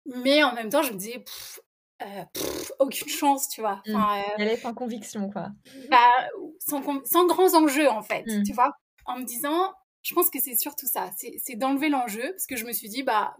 [0.06, 1.22] Mais en même temps, je me dis
[2.02, 2.24] euh,
[2.78, 3.82] Aucune chance, tu vois.
[3.86, 3.94] Mmh.
[3.94, 5.50] Enfin, Elle est sans conviction, quoi.
[5.90, 6.28] Bah,
[6.60, 8.42] sans, sans, grands enjeux, en fait, mmh.
[8.44, 8.72] tu vois.
[9.04, 12.64] En me disant Je pense que c'est surtout ça, c'est d'enlever l'enjeu, parce que je
[12.64, 13.36] me suis dit Bah,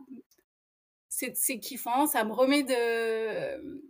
[1.08, 3.88] c'est kiffant, ça me remet de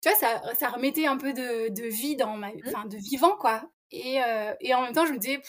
[0.00, 2.62] tu vois, ça, ça remettait un peu de, de vie dans ma, mmh.
[2.68, 3.68] enfin, de vivant, quoi.
[3.90, 5.40] Et, euh, et, en même temps, je me disais,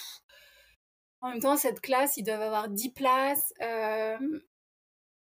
[1.21, 3.53] en même temps, cette classe, ils doivent avoir 10 places.
[3.61, 4.17] Euh,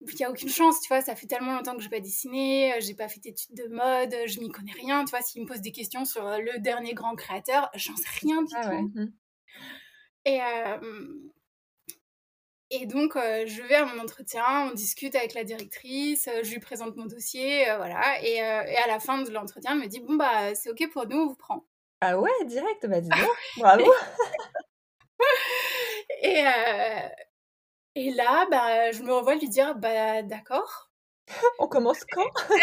[0.02, 2.00] il n'y a aucune chance, tu vois, ça fait tellement longtemps que je n'ai pas
[2.00, 5.48] dessiné, j'ai pas fait d'études de mode, je m'y connais rien, tu vois, s'ils me
[5.48, 8.92] posent des questions sur le dernier grand créateur, j'en sais rien du ah tout.
[8.96, 9.12] Mmh.
[10.24, 10.40] Et,
[12.70, 16.96] et donc, je vais à mon entretien, on discute avec la directrice, je lui présente
[16.96, 18.42] mon dossier, voilà, et, et,
[18.78, 21.28] à la fin de l'entretien, elle me dit, bon, bah, c'est OK pour nous, on
[21.28, 21.66] vous prend.
[22.02, 23.84] Ah ouais, direct, bah dis donc, bravo.
[26.22, 27.10] et, euh,
[27.96, 30.90] et là, bah, je me revois lui dire, bah d'accord.
[31.60, 32.30] On commence quand?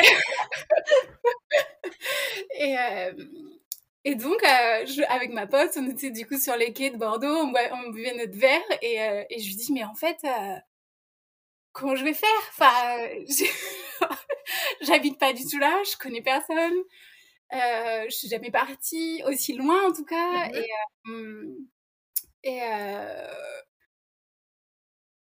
[2.58, 3.12] Et, euh,
[4.04, 6.96] et donc, euh, je, avec ma pote, on était du coup sur les quais de
[6.96, 8.96] Bordeaux, on, on buvait notre verre, et,
[9.30, 10.18] et, je lui dis, mais en fait,
[11.72, 12.28] comment je vais faire?
[12.50, 12.72] Enfin,
[14.82, 16.74] j'habite pas du tout là, je connais personne.
[17.52, 20.48] Euh, je suis jamais partie aussi loin en tout cas.
[21.04, 21.54] Mmh
[22.42, 22.60] et, et,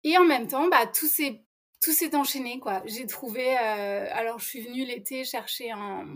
[0.04, 1.42] et, en même temps, bah, tout s'est
[1.82, 2.82] tout s'est enchaîné quoi.
[2.86, 3.56] J'ai trouvé.
[3.56, 6.06] alors je suis venue l'été chercher un.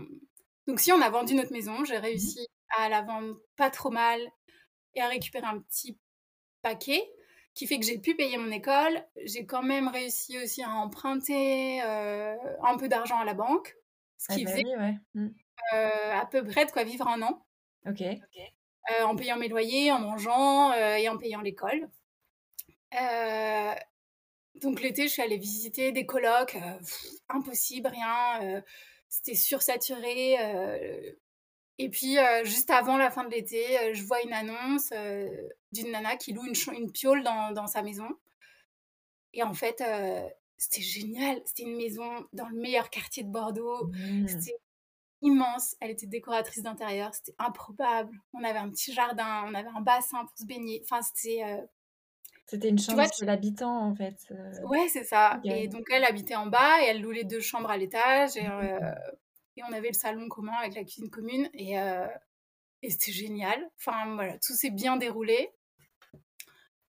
[0.67, 3.91] Donc si on a vendu notre maison, j'ai mmh réussi à la vendre pas trop
[3.91, 4.19] mal
[4.93, 5.97] et à récupérer un petit
[6.61, 7.03] paquet
[7.53, 9.03] qui fait que j'ai pu payer mon école.
[9.23, 13.75] J'ai quand même réussi aussi à emprunter un peu d'argent à la banque.
[14.17, 15.31] Ce qui ah bah fait ouais.
[15.73, 17.45] Euh, à peu près de quoi vivre un an.
[17.87, 18.01] Ok.
[18.01, 21.89] Euh, en payant mes loyers, en mangeant euh, et en payant l'école.
[24.61, 26.57] donc l'été, je suis allée visiter des colocs.
[27.29, 28.63] impossible, rien.
[29.09, 30.37] C'était sursaturé.
[31.77, 34.91] Et puis, juste avant la fin de l'été, je vois une annonce
[35.71, 38.07] d'une nana qui loue une, une piole dans, dans, sa maison.
[39.33, 39.83] Et en fait,
[40.57, 41.41] c'était génial.
[41.45, 43.87] C'était une maison dans le meilleur quartier de Bordeaux.
[43.87, 44.27] Mmh.
[44.27, 44.55] C'était
[45.21, 45.75] immense.
[45.81, 47.13] Elle était décoratrice d'intérieur.
[47.13, 48.15] C'était improbable.
[48.33, 50.81] On avait un petit jardin, on avait un bassin pour se baigner.
[50.83, 51.43] Enfin, c'était.
[51.43, 51.61] Euh,
[52.47, 54.17] c'était une chambre de l'habitant, en fait.
[54.31, 54.61] Euh.
[54.67, 55.39] Ouais, c'est ça.
[55.43, 58.37] Et donc, elle habitait en bas et elle louait deux chambres à l'étage.
[58.37, 58.93] Et, euh,
[59.57, 61.49] et, on avait le salon commun avec la cuisine commune.
[61.55, 61.73] Et,
[62.83, 63.67] et c'était génial.
[63.79, 65.49] Enfin, voilà, tout s'est bien déroulé.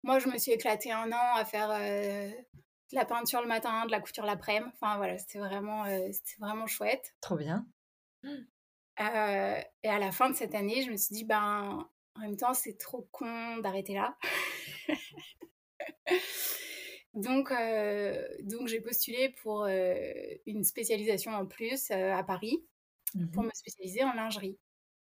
[0.04, 3.92] Moi, je me suis éclatée un an à faire de la peinture le matin, de
[3.92, 4.70] la couture l'après-midi.
[4.74, 7.16] Enfin, voilà, c'était vraiment, c'était vraiment chouette.
[7.22, 7.66] Trop bien.
[9.00, 11.86] Euh, et à la fin de cette année, je me suis dit, ben,
[12.16, 14.18] en même temps, c'est trop con d'arrêter là.
[17.14, 19.96] donc, euh, donc j'ai postulé pour euh,
[20.46, 22.66] une spécialisation en plus à Paris
[23.34, 24.58] pour mmh me spécialiser en lingerie.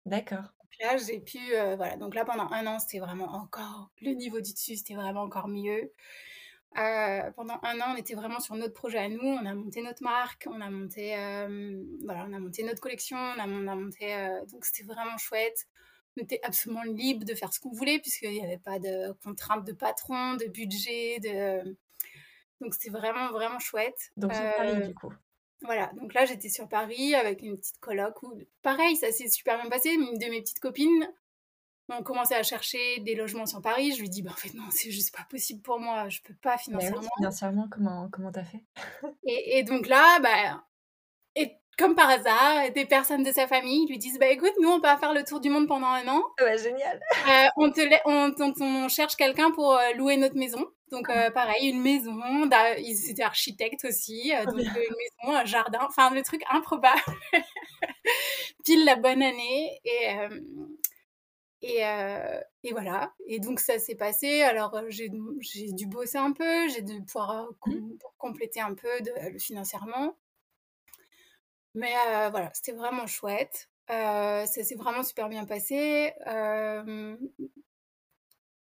[0.05, 0.53] D'accord.
[0.79, 1.37] Là, j'ai pu,
[1.77, 5.21] voilà, donc là, pendant un an, c'était vraiment encore, le niveau du dessus, c'était vraiment
[5.21, 5.91] encore mieux.
[6.77, 9.19] Euh, pendant un an, on était vraiment sur notre projet à nous.
[9.21, 13.17] On a monté notre marque, on a monté, euh, voilà, on a monté notre collection,
[13.17, 14.15] on a, on a monté.
[14.15, 15.67] Euh, donc c'était vraiment chouette.
[16.17, 19.65] On était absolument libre de faire ce qu'on voulait puisqu'il n'y avait pas de contraintes
[19.65, 21.77] de patron, de budget, de.
[22.61, 24.11] Donc c'était vraiment vraiment chouette.
[24.15, 25.13] Donc sur Paris du coup.
[25.63, 29.59] Voilà, donc là j'étais sur Paris avec une petite coloc où pareil, ça s'est super
[29.59, 29.89] bien passé.
[29.89, 31.07] Une de mes petites copines
[31.99, 33.93] on commençait à chercher des logements sur Paris.
[33.95, 36.09] Je lui dis, bah, en fait, non, c'est juste pas possible pour moi.
[36.09, 37.07] Je peux pas financièrement.
[37.17, 38.63] financièrement, comment comment t'as fait?
[39.25, 40.63] Et, donc là, bah,
[41.35, 44.79] et comme par hasard, des personnes de sa famille lui disent, bah écoute, nous, on
[44.79, 46.23] va faire le tour du monde pendant un an.
[46.39, 46.99] Ah bah, génial.
[47.27, 50.65] Euh, on, te on, on, cherche quelqu'un pour euh, louer notre maison.
[50.91, 51.31] Donc euh, ah.
[51.31, 52.19] pareil, une maison,
[52.77, 56.99] ils étaient architectes aussi, donc une maison, un jardin, enfin le truc improbable.
[58.65, 59.79] Pile la bonne année.
[59.85, 60.09] Et,
[61.61, 63.13] et, euh, et, voilà.
[63.27, 64.41] Et donc ça s'est passé.
[64.41, 67.31] Alors euh, j'ai dû bosser un peu, j'ai dû pouvoir
[67.67, 67.97] euh, mmh.
[68.17, 70.17] compléter un peu de, financièrement.
[71.73, 71.93] Mais
[72.31, 73.69] voilà, c'était vraiment chouette.
[73.87, 76.13] ça s'est vraiment super bien passé.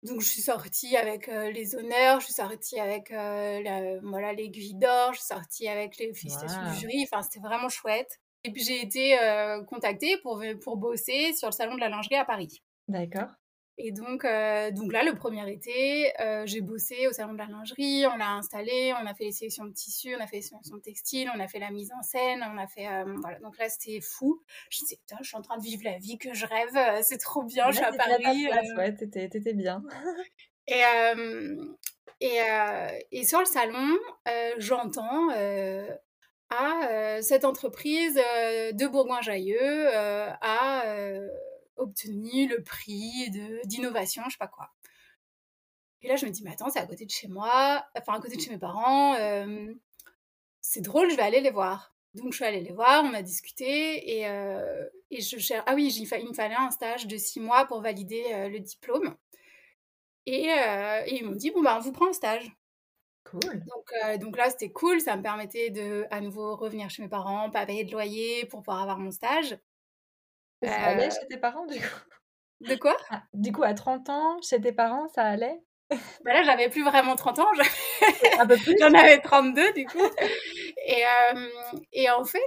[0.04, 5.20] donc je suis sortie avec les honneurs, je suis sortie avec voilà l'aiguille d'or, je
[5.20, 7.08] suis sortie avec les félicitations du jury.
[7.12, 8.20] Enfin, c'était vraiment chouette.
[8.44, 9.18] Et puis j'ai été
[9.68, 12.62] contactée pour, pour bosser sur le salon de la lingerie à Paris.
[12.88, 13.30] D'accord.
[13.84, 14.24] Et donc,
[14.76, 16.12] donc là, le premier été,
[16.46, 19.66] j'ai bossé au salon de la lingerie, on l'a installé, on a fait les sélections
[19.66, 22.04] de tissus, on a fait les sélections de textiles, on a fait la mise en
[22.04, 22.88] scène, on a fait...
[23.22, 24.44] voilà, donc là, c'était fou.
[24.70, 27.02] Je me disais, putain, je suis en train de vivre la vie que je rêve,
[27.04, 28.48] c'est trop bien, je suis à Paris.
[28.78, 29.82] ouais, t'étais bien.
[30.68, 30.84] et,
[32.20, 32.40] et,
[33.12, 33.98] et, sur le salon,
[34.58, 35.30] j'entends
[36.52, 39.88] à cette entreprise de Bourgoin-Jallieu
[40.42, 40.84] a
[41.82, 43.30] obtenu le prix
[43.66, 44.72] d'innovation, je sais pas quoi.
[46.02, 48.20] Et là, je me dis, mais attends, c'est à côté de chez moi, enfin à
[48.20, 49.16] côté de chez mes parents.
[50.62, 51.96] c'est drôle, je vais aller les voir.
[52.14, 54.26] Donc, je suis allée les voir, on a discuté et,
[55.12, 55.64] et je cherche.
[55.68, 59.16] Ah oui, il, me fallait un stage de six mois pour valider le diplôme.
[60.26, 62.52] Et, et ils m'ont dit, bon, bah, on vous prend un stage.
[63.24, 63.64] Cool.
[63.66, 65.00] Donc, euh, donc là, c'était cool.
[65.00, 68.62] Ça me permettait de à nouveau revenir chez mes parents, pas payer de loyer pour
[68.62, 69.58] pouvoir avoir mon stage.
[70.64, 72.00] Ça allait euh chez tes parents, du coup?
[72.62, 72.96] De quoi?
[73.10, 75.60] Ah, Du coup, à 30 ans, chez tes parents, ça allait?
[76.24, 77.48] Bah Là, j'avais plus vraiment 30 ans.
[78.80, 80.00] J'en avais 32, du coup.
[80.86, 81.50] et, euh,
[81.92, 82.40] et en fait,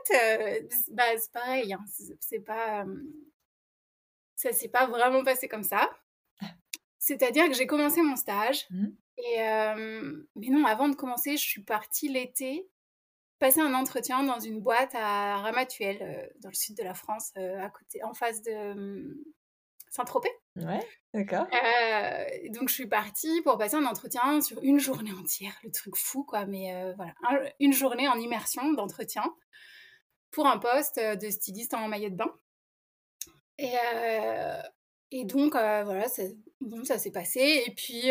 [0.91, 1.73] bah, c'est pareil.
[1.75, 1.85] Hein.
[2.21, 2.85] C'est pas...
[4.37, 5.91] ça s'est pas vraiment passé comme ça.
[6.99, 8.67] C'est-à-dire que j'ai commencé mon stage.
[8.71, 8.87] Mmh.
[9.19, 9.39] Et
[10.37, 12.67] mais non, avant de commencer, je suis partie l'été
[13.39, 17.69] passer un entretien dans une boîte à Ramatuelle, dans le sud de la France, à
[17.71, 19.25] côté, en face de
[19.91, 20.31] Saint-Tropez.
[20.57, 20.81] Ouais,
[21.13, 21.47] d'accord.
[22.51, 26.25] donc je suis partie pour passer un entretien sur une journée entière, le truc fou
[26.25, 27.15] quoi, mais voilà,
[27.61, 29.25] une journée en immersion d'entretien
[30.31, 32.33] pour un poste de styliste en maillot de bain.
[33.59, 33.75] Et,
[35.11, 36.07] et donc, voilà,
[36.61, 37.63] bon, ça s'est passé.
[37.67, 38.11] Et puis,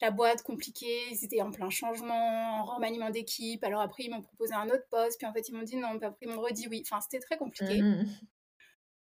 [0.00, 3.62] la boîte compliquée, ils étaient en plein changement, en remaniement d'équipe.
[3.64, 5.18] Alors après, ils m'ont proposé un autre poste.
[5.18, 5.98] Puis en fait, ils m'ont dit non.
[5.98, 6.82] Puis après, ils m'ont redit oui.
[6.86, 7.82] Enfin, c'était très compliqué.
[7.82, 8.06] Mmh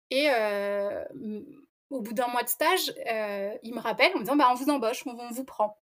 [0.09, 0.29] Et
[1.89, 2.93] au bout d'un mois de stage,
[3.63, 5.77] ils me rappellent en me disant bah, on vous embauche, on, on vous prend.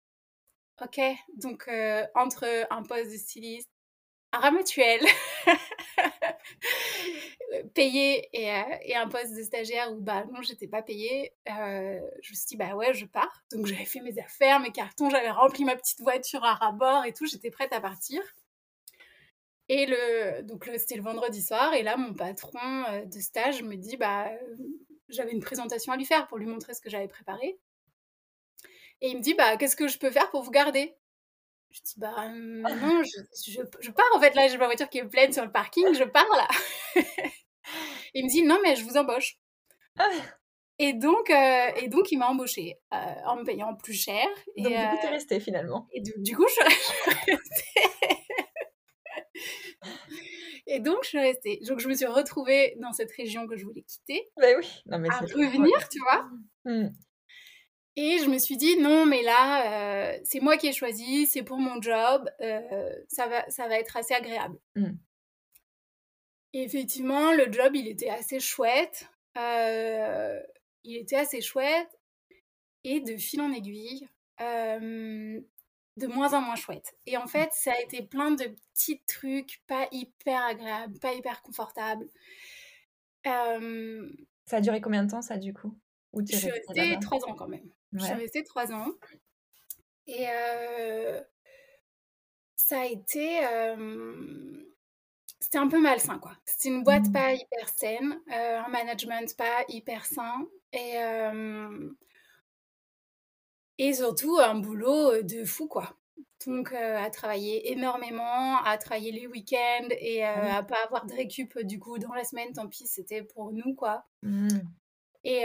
[0.83, 1.01] Ok,
[1.37, 1.71] donc
[2.15, 3.71] entre un poste de styliste,
[4.33, 5.01] un rametuel,
[7.75, 12.01] payé et, euh, et, un poste de stagiaire où bah non j'étais pas payée euh,
[12.23, 15.11] je me suis dit bah ouais je pars donc j'avais fait mes affaires mes cartons
[15.11, 18.21] j'avais rempli ma petite voiture à rabord et tout j'étais prête à partir
[19.69, 23.77] et le donc c'était le vendredi soir et là mon patron euh, de stage me
[23.77, 24.31] dit bah
[25.09, 27.59] j'avais une présentation à lui faire pour lui montrer ce que j'avais préparé
[29.01, 30.97] et il me dit bah qu'est-ce que je peux faire pour vous garder?
[31.77, 34.35] Je dis, bah non, je, je, pars en fait.
[34.35, 36.49] Là, j'ai ma voiture qui est pleine sur le parking, je pars là.
[38.15, 39.39] il me dit, non, mais je vous embauche.
[39.99, 40.09] Ah
[40.79, 44.27] et donc, euh, et donc il m'a embauché euh, en me payant plus cher.
[44.57, 45.89] Et, donc, du coup, tu es euh, restée finalement.
[45.93, 47.81] Et du, coup, je suis restée.
[50.67, 51.61] et donc, je suis restée.
[51.67, 54.29] Donc, je me suis retrouvée dans cette région que je voulais quitter.
[54.37, 54.69] Bah oui.
[54.85, 56.29] Non, mais à revenir, tu vois.
[56.67, 56.89] Mmh.
[57.99, 61.43] Et je me suis dit, non, mais là, euh, c'est moi qui ai choisi, c'est
[61.43, 62.29] pour mon job,
[63.09, 64.59] ça, va, ça va être assez agréable.
[64.75, 64.91] Mmh.
[66.57, 69.11] Et effectivement, le job, il était assez chouette.
[69.37, 70.41] Euh,
[70.85, 72.01] il était assez chouette.
[72.83, 74.09] Et de fil en aiguille,
[74.41, 76.97] de moins en moins chouette.
[77.05, 81.43] Et en fait, ça a été plein de petits trucs pas hyper agréables, pas hyper
[81.43, 82.09] confortables.
[83.23, 83.61] Ça
[84.53, 85.79] a duré combien de temps, ça, du coup?
[86.19, 87.69] Je suis restée trois ans quand même.
[87.93, 88.89] Je suis restée trois ans.
[90.07, 90.25] Et
[92.55, 93.41] ça a été.
[95.57, 96.37] C'était un peu malsain, quoi.
[96.45, 97.13] C'était une boîte mmh.
[97.13, 100.47] pas hyper saine, un management pas hyper sain.
[100.75, 100.97] Et,
[103.79, 105.97] et surtout un boulot de fou, quoi.
[106.47, 111.59] Donc, à travailler énormément, à travailler les week-ends et ah à pas avoir de récup
[111.61, 114.05] du coup dans la semaine, tant pis, c'était pour nous, quoi.
[114.23, 114.49] Mmh.
[115.25, 115.45] Et,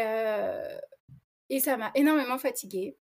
[1.50, 2.98] et ça m'a énormément fatiguée.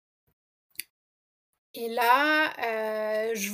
[1.75, 3.53] Et là, euh, je,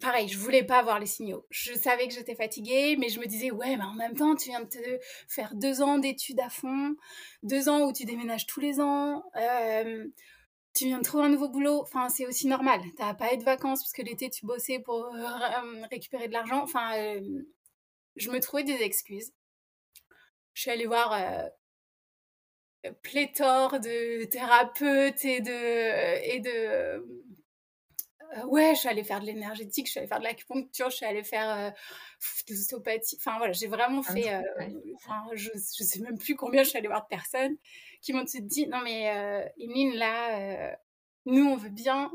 [0.00, 1.46] pareil, je voulais pas avoir les signaux.
[1.50, 4.50] Je savais que j'étais fatiguée, mais je me disais, ouais, mais en même temps, tu
[4.50, 6.96] viens de faire deux ans d'études à fond,
[7.42, 10.06] deux ans où tu déménages tous les ans, euh,
[10.74, 11.80] tu viens de trouver un nouveau boulot.
[11.82, 12.80] Enfin, c'est aussi normal.
[12.96, 16.32] Tu n'as pas eu de vacances parce que l'été, tu bossais pour euh, récupérer de
[16.32, 16.62] l'argent.
[16.62, 16.92] Enfin,
[18.16, 19.32] je me trouvais des excuses.
[20.54, 21.14] Je suis allée voir
[23.02, 27.25] pléthore de thérapeutes et de et de
[28.36, 30.96] euh, ouais je suis allée faire de l'énergétique je suis allée faire de l'acupuncture je
[30.96, 31.70] suis allée faire euh,
[32.48, 34.40] de l'ostéopathie enfin voilà j'ai vraiment fait euh,
[34.94, 37.56] enfin je, je sais même plus combien je suis allée voir de personnes
[38.02, 40.76] qui m'ont dit non mais Emeline là
[41.26, 42.10] nous, on veut bien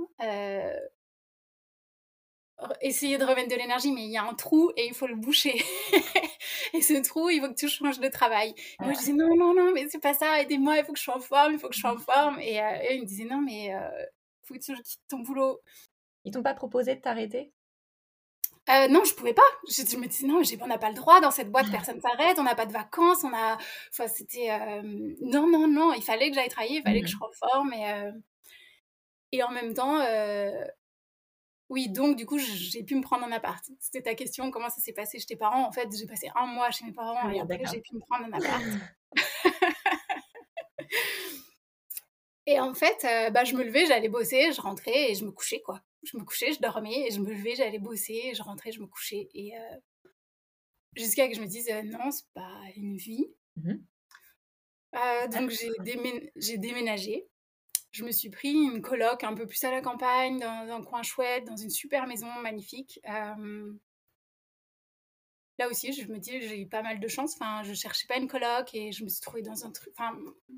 [2.81, 5.15] essayer de remettre de l'énergie, mais il y a un trou et il faut le
[5.15, 5.61] boucher.
[6.73, 8.53] et ce trou, il faut que tu changes de travail.
[8.79, 11.03] Moi, je disais non, non, non, mais c'est pas ça, aidez-moi, il faut que je
[11.03, 12.39] sois en forme, il faut que je sois en forme.
[12.39, 15.59] Et, eux, ils me disaient non, mais il faut que tu quittes ton boulot.
[16.25, 17.51] Ils t'ont pas proposé de t'arrêter?
[18.69, 19.41] Euh, non, je pouvais pas.
[19.67, 22.43] Je, me disais, non, on n'a pas le droit dans cette boîte, personne s'arrête, on
[22.43, 23.57] n'a pas de vacances, on a.
[23.89, 24.51] Enfin, c'était.
[24.51, 24.81] Euh,
[25.21, 27.23] non, non, non, il fallait que j'aille travailler, il fallait que je mmh.
[27.23, 27.73] reforme.
[27.73, 28.11] Et, euh,
[29.31, 29.99] et en même temps,
[31.69, 33.63] oui, donc du coup, j'ai pu me prendre un appart.
[33.79, 35.65] C'était ta question, comment ça s'est passé chez tes parents?
[35.65, 38.01] En fait, j'ai passé un mois chez mes parents ah et après, j'ai pu me
[38.01, 38.63] prendre un appart.
[42.45, 45.61] et en fait, bah, je me levais, j'allais bosser, je rentrais et je me couchais,
[45.61, 48.81] quoi je me couchais, je dormais, et je me levais, j'allais bosser, je rentrais, je
[48.81, 49.29] me couchais.
[49.33, 49.77] Et euh,
[50.95, 53.27] jusqu'à que je me dise, euh, non, c'est pas une vie.
[53.57, 53.73] Mmh
[54.93, 55.71] euh, donc j'ai
[56.57, 57.25] déménagé.
[57.91, 61.01] Je me suis pris une coloc un peu plus à la campagne, dans, un coin
[61.01, 62.99] chouette, dans une super maison magnifique.
[63.05, 63.37] là
[65.69, 67.35] aussi, je me dis, j'ai eu pas mal de chance.
[67.35, 69.93] Enfin, je cherchais pas une coloc et je me suis trouvée dans un truc.
[69.97, 70.13] Enfin,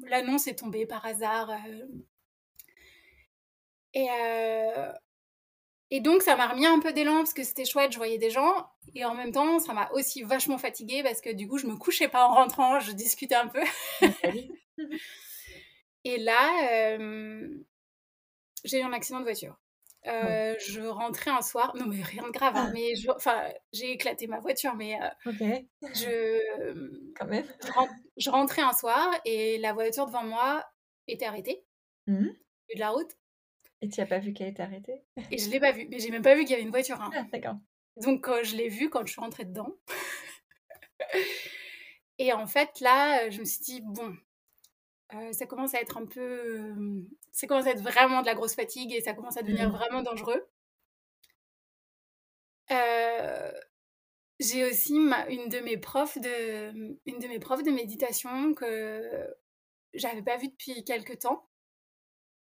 [0.08, 1.51] l'annonce est tombée par hasard.
[3.93, 4.08] Et,
[5.95, 8.32] et donc, ça m'a remis un peu d'élan parce que c'était chouette, je voyais des
[8.32, 8.67] gens.
[8.95, 11.75] Et en même temps, ça m'a aussi vachement fatiguée parce que du coup, je me
[11.75, 13.62] couchais pas en rentrant, je discutais un peu.
[16.03, 17.47] et là, euh,
[18.63, 19.56] j'ai eu un accident de voiture.
[20.08, 22.71] Euh, je rentrais un soir, non mais rien de grave, hein, ah.
[22.73, 25.62] mais enfin j'ai éclaté ma voiture, mais euh,
[25.93, 27.45] je quand même,
[28.17, 30.65] je, rentrais un soir et la voiture devant moi
[31.08, 31.63] était arrêtée,
[32.08, 32.25] mmh.
[32.25, 33.12] de la route,
[33.84, 35.02] et tu n'as pas vu qu'elle était arrêtée?
[35.30, 37.02] Et je l'ai pas vue, mais j'ai même pas vu qu'il y avait une voiture.
[37.02, 37.12] Hein.
[37.13, 37.58] Ah, d'accord.
[37.98, 39.76] Donc je l'ai vue quand je suis rentrée dedans.
[42.17, 44.15] et en fait, là, je me suis dit, bon,
[45.13, 46.74] euh, ça commence à être un peu.
[47.34, 49.74] ça commence à être vraiment de la grosse fatigue et ça commence à devenir mmh.
[49.74, 50.48] vraiment dangereux.
[52.72, 53.52] Euh,
[54.39, 59.36] j'ai aussi une de mes profs de une de mes profs de méditation que
[59.93, 61.50] j'avais pas vue depuis quelques temps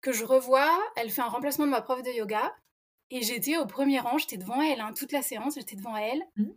[0.00, 2.54] que je revois, elle fait un remplacement de ma prof de yoga.
[3.10, 6.22] Et j'étais au premier rang, j'étais devant elle, hein, toute la séance, j'étais devant elle.
[6.36, 6.50] Mmh.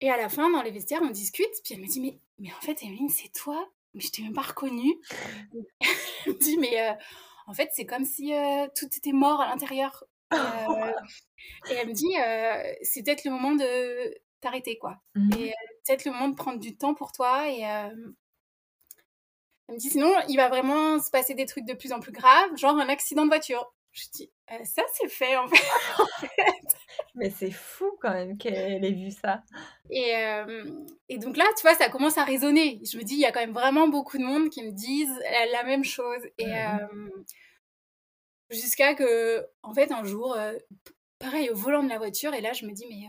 [0.00, 1.50] Et à la fin, dans les vestiaires, on discute.
[1.62, 3.68] Puis elle me dit, mais, mais en fait, Emeline, c'est toi?
[3.92, 4.94] Mais je t'ai même pas reconnue.
[5.80, 6.94] elle me dit, mais euh,
[7.46, 10.04] en fait, c'est comme si euh, tout était mort à l'intérieur.
[10.32, 10.92] Euh,
[11.68, 12.14] et elle me dit,
[12.82, 14.96] c'est peut-être le moment de t'arrêter, quoi.
[15.14, 15.32] Mmh.
[15.38, 15.52] Et
[15.84, 17.64] peut-être le moment de prendre du temps pour toi et,
[19.70, 22.10] elle me dit sinon, il va vraiment se passer des trucs de plus en plus
[22.10, 23.72] graves, genre un accident de voiture.
[23.92, 25.56] Je dis, «Euh, ça c'est fait en fait.
[27.14, 29.42] Mais c'est fou quand même qu'elle ait vu ça.
[29.90, 30.12] Et,
[31.08, 32.80] et, donc là, tu vois, ça commence à résonner.
[32.84, 35.18] Je me dis, il y a quand même vraiment beaucoup de monde qui me disent
[35.52, 36.22] la même chose.
[36.38, 37.10] Et mmh
[38.50, 40.36] jusqu'à que, en fait, un jour,
[41.20, 43.06] pareil, au volant de la voiture, et là, je me dis, mais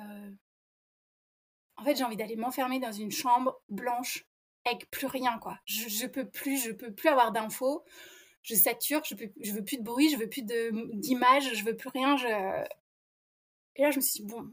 [1.77, 4.27] en fait, j'ai envie d'aller m'enfermer dans une chambre blanche
[4.65, 5.57] avec plus rien, quoi.
[5.65, 7.83] Je, je peux plus, je peux plus avoir d'infos.
[8.43, 11.75] Je sature, je, peux, je veux plus de bruit, je veux plus d'images, je veux
[11.75, 12.17] plus rien.
[12.17, 12.27] Je...
[13.75, 14.49] Et là, je me suis dit, bon.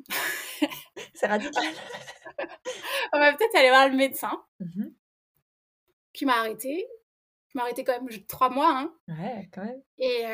[1.15, 1.75] C'est radical.
[3.13, 4.89] On va peut-être aller voir le médecin mmh
[6.15, 6.89] qui m'a arrêté
[7.49, 8.77] je m'arrêtais quand même trois mois.
[8.77, 8.95] Hein.
[9.09, 9.81] Ouais, quand même.
[9.99, 10.25] Et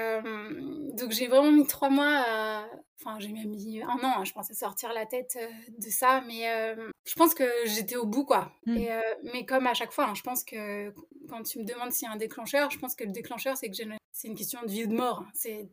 [0.97, 2.67] donc j'ai vraiment mis trois mois.
[3.01, 6.23] Enfin, j'ai même mis un an, hein, je pense, à sortir la tête de ça.
[6.27, 6.75] Mais
[7.05, 8.53] je pense que j'étais au bout, quoi.
[8.67, 8.89] Et,
[9.33, 10.93] mais comme à chaque fois, hein, je pense que
[11.29, 13.69] quand tu me demandes s'il y a un déclencheur, je pense que le déclencheur, c'est
[13.69, 13.77] que
[14.13, 15.25] c'est une question de vie ou de mort.
[15.35, 15.69] C'est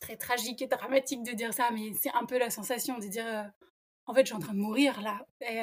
[0.00, 3.50] très tragique et dramatique de dire ça, mais c'est un peu la sensation de dire,
[4.06, 5.26] en fait, je suis en train de mourir, là.
[5.40, 5.62] Et,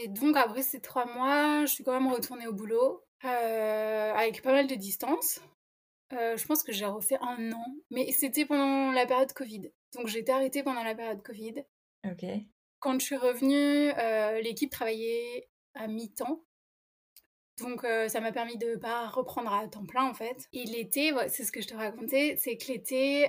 [0.00, 3.04] et donc, après ces trois mois, je suis quand même retournée au boulot.
[3.24, 5.40] Euh, avec pas mal de distance.
[6.12, 9.70] Euh, je pense que j'ai refait un an, mais c'était pendant la période Covid.
[9.94, 11.64] Donc j'ai été arrêtée pendant la période Covid.
[12.06, 12.24] Ok.
[12.80, 16.44] Quand je suis revenue, euh, l'équipe travaillait à mi-temps.
[17.58, 20.46] Donc ça m'a permis de pas reprendre à temps plein en fait.
[20.52, 23.26] Et l'été, c'est ce que je te racontais, c'est que l'été,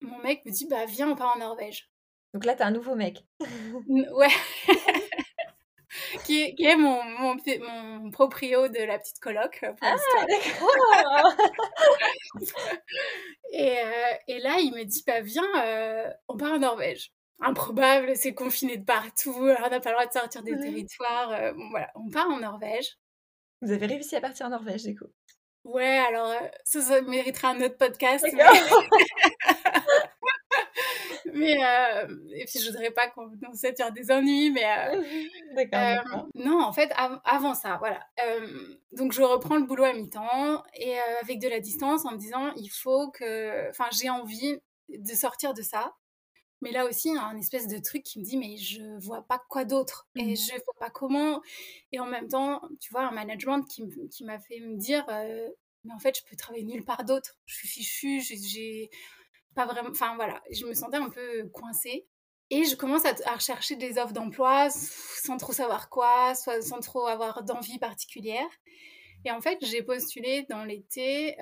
[0.00, 1.92] mon mec me dit bah viens on part en Norvège.
[2.34, 3.24] Donc là t'as un nouveau mec.
[3.88, 4.28] ouais.
[6.54, 7.36] qui, est, mon, mon,
[7.98, 9.60] mon, proprio de la petite coloc.
[9.62, 9.96] Euh, ah,
[13.52, 17.12] et, euh, et, là, il me dit, bah, viens, euh, on part en Norvège.
[17.40, 21.54] Improbable, c'est confiné de partout, on n'a pas le droit de sortir des territoires.
[21.54, 22.98] bon, voilà, on part en Norvège.
[23.62, 25.06] Vous avez réussi à partir en Norvège, du coup
[25.64, 26.34] Ouais, alors
[26.64, 28.26] ça, ça mériterait un autre podcast.
[28.32, 28.42] Mais...
[31.34, 31.58] mais
[32.34, 34.62] et puis je voudrais pas qu'on s'est faire des ennuis, mais
[35.54, 36.28] d'accord.
[36.34, 36.92] non, en fait,
[37.24, 38.00] avant ça, voilà.
[38.92, 42.52] donc je reprends le boulot à mi-temps et avec de la distance en me disant
[42.56, 44.58] il faut que, enfin, j'ai envie
[44.88, 45.94] de sortir de ça.
[46.62, 48.82] Mais là aussi, il y a un espèce de truc qui me dit, mais je
[48.98, 50.08] vois pas quoi d'autre.
[50.14, 50.36] Et mmh.
[50.36, 51.40] je vois pas comment.
[51.90, 55.94] Et en même temps, tu vois, un management qui, qui m'a fait me dire, mais
[55.94, 57.38] en fait, je peux travailler nulle part d'autre.
[57.46, 58.90] Je suis fichue, j'ai
[59.54, 59.90] pas vraiment.
[59.90, 62.06] Enfin voilà, je me sentais un peu coincée.
[62.52, 66.80] Et je commence à, à rechercher des offres d'emploi sans trop savoir quoi, soit sans
[66.80, 68.48] trop avoir d'envie particulière.
[69.24, 71.36] Et en fait, j'ai postulé dans l'été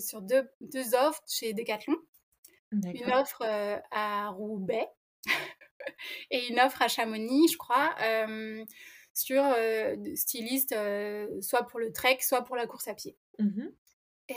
[0.00, 1.96] sur deux, deux offres chez Decathlon
[2.82, 3.42] une offre
[3.90, 4.88] à Roubaix
[6.30, 7.94] et une offre à Chamonix, je crois,
[9.12, 9.42] sur
[10.14, 10.74] styliste,
[11.40, 13.16] soit pour le trek, soit pour la course à pied.
[13.38, 13.68] Mmh
[14.28, 14.34] et,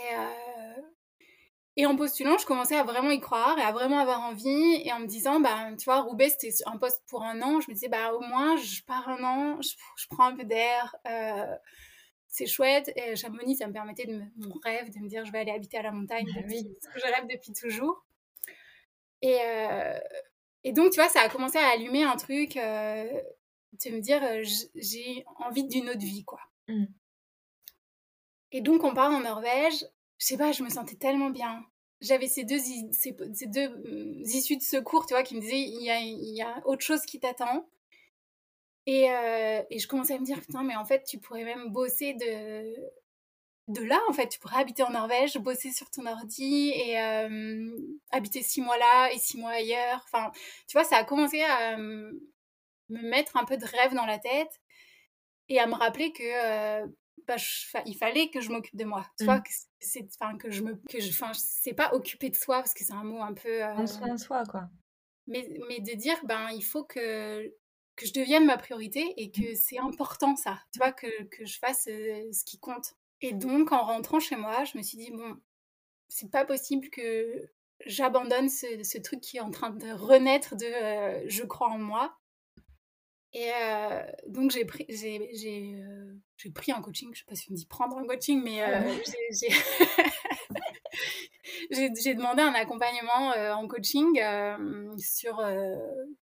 [1.78, 4.82] et en postulant, je commençais à vraiment y croire et à vraiment avoir envie.
[4.84, 7.60] Et en me disant, bah, tu vois, Roubaix, c'était un poste pour un an.
[7.60, 10.96] Je me disais, bah, au moins, je pars un an, je, prends un peu d'air.
[12.26, 12.90] c'est chouette.
[12.96, 15.78] Et Chamonix, ça me permettait de mon rêve, de me dire, je vais aller habiter
[15.78, 16.26] à la montagne.
[16.34, 18.04] Bah ce que je rêve depuis toujours.
[19.22, 19.38] Et,
[20.64, 24.20] et donc, tu vois, ça a commencé à allumer un truc, de me dire,
[24.74, 26.40] j'ai envie d'une autre vie, quoi.
[26.66, 26.86] Mmh.
[28.50, 29.86] Et donc, on part en Norvège.
[30.18, 31.64] Je sais pas, je me sentais tellement bien.
[32.00, 36.62] J'avais ces deux, mmh, issues de secours, tu vois, qui me disaient, il y a,
[36.66, 37.68] autre chose qui t'attend.
[38.86, 39.04] Et,
[39.70, 42.74] et, je commençais à me dire, putain, mais en fait, tu pourrais même bosser de,
[43.84, 46.98] là, en fait, tu pourrais habiter en Norvège, bosser sur ton ordi et
[48.10, 50.02] habiter six mois là et six mois ailleurs.
[50.04, 50.30] Enfin,
[50.66, 52.18] tu vois, ça a commencé à me
[52.88, 54.60] mettre un peu de rêve dans la tête
[55.48, 56.86] et à me rappeler que
[57.28, 57.36] bah,
[57.86, 59.06] il fallait que je m'occupe de moi.
[59.18, 59.42] Tu vois, mmh.
[59.42, 62.74] que c'est, enfin, que je me, que je, enfin, c'est pas occuper de soi parce
[62.74, 63.62] que c'est un mot un peu.
[63.62, 64.68] En soi, soi, quoi.
[65.26, 67.54] Mais, mais de dire, ben, il faut que
[67.96, 71.58] que je devienne ma priorité et que c'est important ça, tu vois, que, que je
[71.58, 72.94] fasse ce qui compte.
[73.20, 75.36] Et donc, en rentrant chez moi, je me suis dit, bon,
[76.08, 77.50] c'est pas possible que
[77.86, 82.17] j'abandonne ce, truc qui est en train de renaître de euh, je crois en moi.
[83.32, 87.10] Et euh, donc, j'ai pris, j'ai, euh, j'ai, pris un coaching.
[87.12, 88.60] Je sais pas si on dit prendre un coaching, mais
[91.70, 94.20] j'ai, j'ai, demandé un accompagnement en coaching
[94.98, 95.42] sur,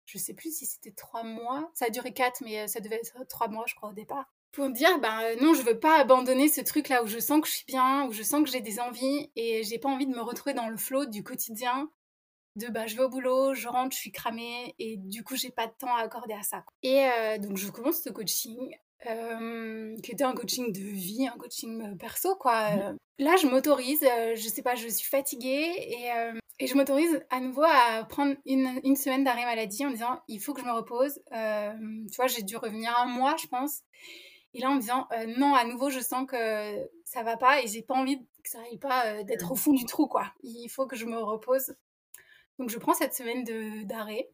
[0.06, 1.70] je sais plus si c'était trois mois.
[1.74, 4.68] Ça a duré quatre, mais ça devait être trois mois, je crois, au départ pour
[4.68, 7.52] dire ben non je veux pas abandonner ce truc là où je sens que je
[7.52, 10.20] suis bien où je sens que j'ai des envies et j'ai pas envie de me
[10.20, 11.88] retrouver dans le flot du quotidien
[12.56, 15.50] de bah je vais au boulot je rentre je suis cramée et du coup j'ai
[15.50, 18.74] pas de temps à accorder à ça et euh, donc je commence ce coaching
[19.06, 22.96] euh, qui était un coaching de vie un coaching perso quoi mmh.
[23.18, 26.10] là je m'autorise je sais pas je suis fatiguée et
[26.62, 30.40] et je m'autorise à nouveau à prendre une, une semaine d'arrêt maladie en disant il
[30.40, 31.14] faut que je me repose.
[31.30, 33.80] tu vois, j'ai dû revenir un mois, je pense.
[34.54, 36.36] Et là, en me disant, euh, non, à nouveau, je sens que
[37.04, 39.72] ça va pas et j'ai pas envie que ça aille pas euh, d'être au fond
[39.72, 40.32] du trou, quoi.
[40.42, 41.74] Il faut que je me repose.
[42.60, 43.42] Donc, je prends cette semaine
[43.86, 44.30] d'arrêt.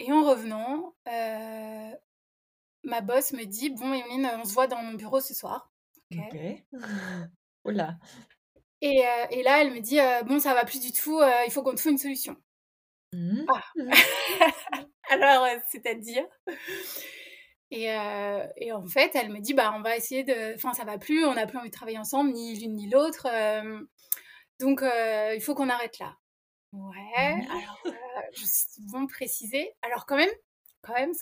[0.00, 1.90] Et en revenant, euh,
[2.82, 5.70] ma boss me dit, bon, Emeline, on se voit dans mon bureau ce soir.
[6.12, 6.36] Ok.
[7.64, 7.98] Oula.
[8.80, 11.76] Et, et, là, elle me dit, bon, ça va plus du tout, il faut qu'on
[11.76, 12.36] trouve une solution.
[13.12, 13.44] Mmh.
[13.48, 13.62] Ah.
[15.10, 16.26] Alors, c'est-à-dire
[17.72, 20.54] euh, et, en fait, elle me dit, bah, on va essayer de...
[20.54, 23.26] Enfin, ça va plus, on n'a plus envie de travailler ensemble, ni l'une ni l'autre.
[23.30, 23.80] Euh,
[24.60, 26.16] donc, euh, il faut qu'on arrête là.
[26.72, 27.50] Ouais, mmh.
[27.50, 27.96] alors,
[28.34, 29.72] je suis bon préciser.
[29.82, 30.30] Alors, quand même,
[30.80, 31.12] quand même,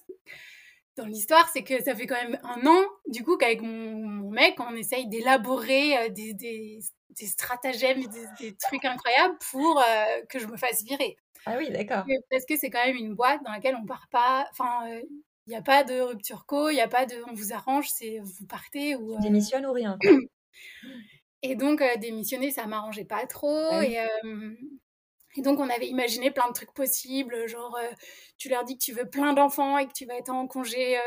[0.96, 4.58] dans l'histoire, c'est que ça fait quand même un an, du coup, qu'avec mon, mec,
[4.60, 6.78] on essaye d'élaborer des, des,
[7.10, 9.82] des, stratagèmes, des, des, trucs incroyables pour
[10.28, 11.16] que je me fasse virer.
[11.46, 12.04] Ah oui, d'accord.
[12.30, 14.46] Parce que c'est quand même une boîte dans laquelle on part pas.
[14.52, 15.00] Enfin,
[15.46, 17.88] il n'y a pas de rupture co, il n'y a pas de on vous arrange,
[17.88, 19.14] c'est vous partez ou.
[19.14, 19.18] Euh...
[19.18, 19.98] Démissionne ou rien.
[21.42, 23.68] et donc, euh, démissionner, ça m'arrangeait pas trop.
[23.72, 23.98] Ah et,
[25.36, 27.90] et, donc, on avait imaginé plein de trucs possibles, genre, euh,
[28.38, 30.98] tu leur dis que tu veux plein d'enfants et que tu vas être en congé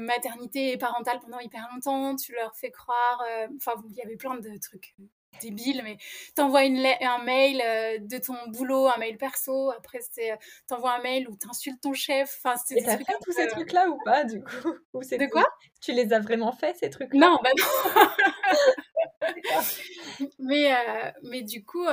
[0.00, 3.22] maternité et parental pendant hyper longtemps, tu leur fais croire.
[3.56, 4.94] Enfin, il y avait plein de trucs
[5.40, 5.96] débile, mais
[6.34, 11.02] t'envoies un mail euh, de ton boulot, un mail perso, après c'est euh, t'envoies un
[11.02, 12.40] mail où t'insultes ton chef.
[12.42, 14.74] Enfin, Et t'as fait tous ces trucs-là ou pas, du coup?
[14.94, 15.46] Ou De quoi?
[15.80, 17.18] Tu les as vraiment fait, ces trucs-là?
[17.18, 18.08] Non, bah non
[20.38, 21.84] mais, euh, mais du coup,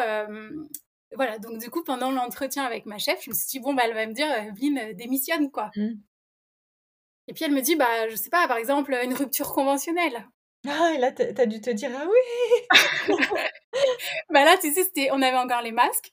[1.16, 3.84] voilà, donc du coup, pendant l'entretien avec ma chef, je me suis dit, bon, bah,
[3.86, 5.72] elle va me dire, Evelyne, démissionne, quoi.
[5.76, 5.94] Mmh.
[7.28, 10.28] Et puis elle me dit, bah, je sais pas, par exemple, une rupture conventionnelle.
[10.68, 13.16] Ah, et là, t'as dû te dire, ah oui
[14.30, 16.12] Bah là, tu sais, c'était, on avait encore les masques.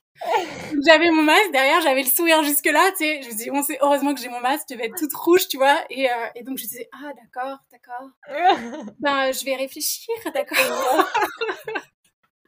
[0.87, 3.23] j'avais mon masque derrière, j'avais le sourire jusque là, tu sais.
[3.23, 5.49] Je me dis, bon, c'est heureusement que j'ai mon masque, je vais être toute rouge,
[5.49, 5.81] tu vois.
[5.91, 8.11] Et, euh, et donc je disais, ah d'accord, d'accord.
[9.01, 10.59] ben je vais réfléchir, d'accord.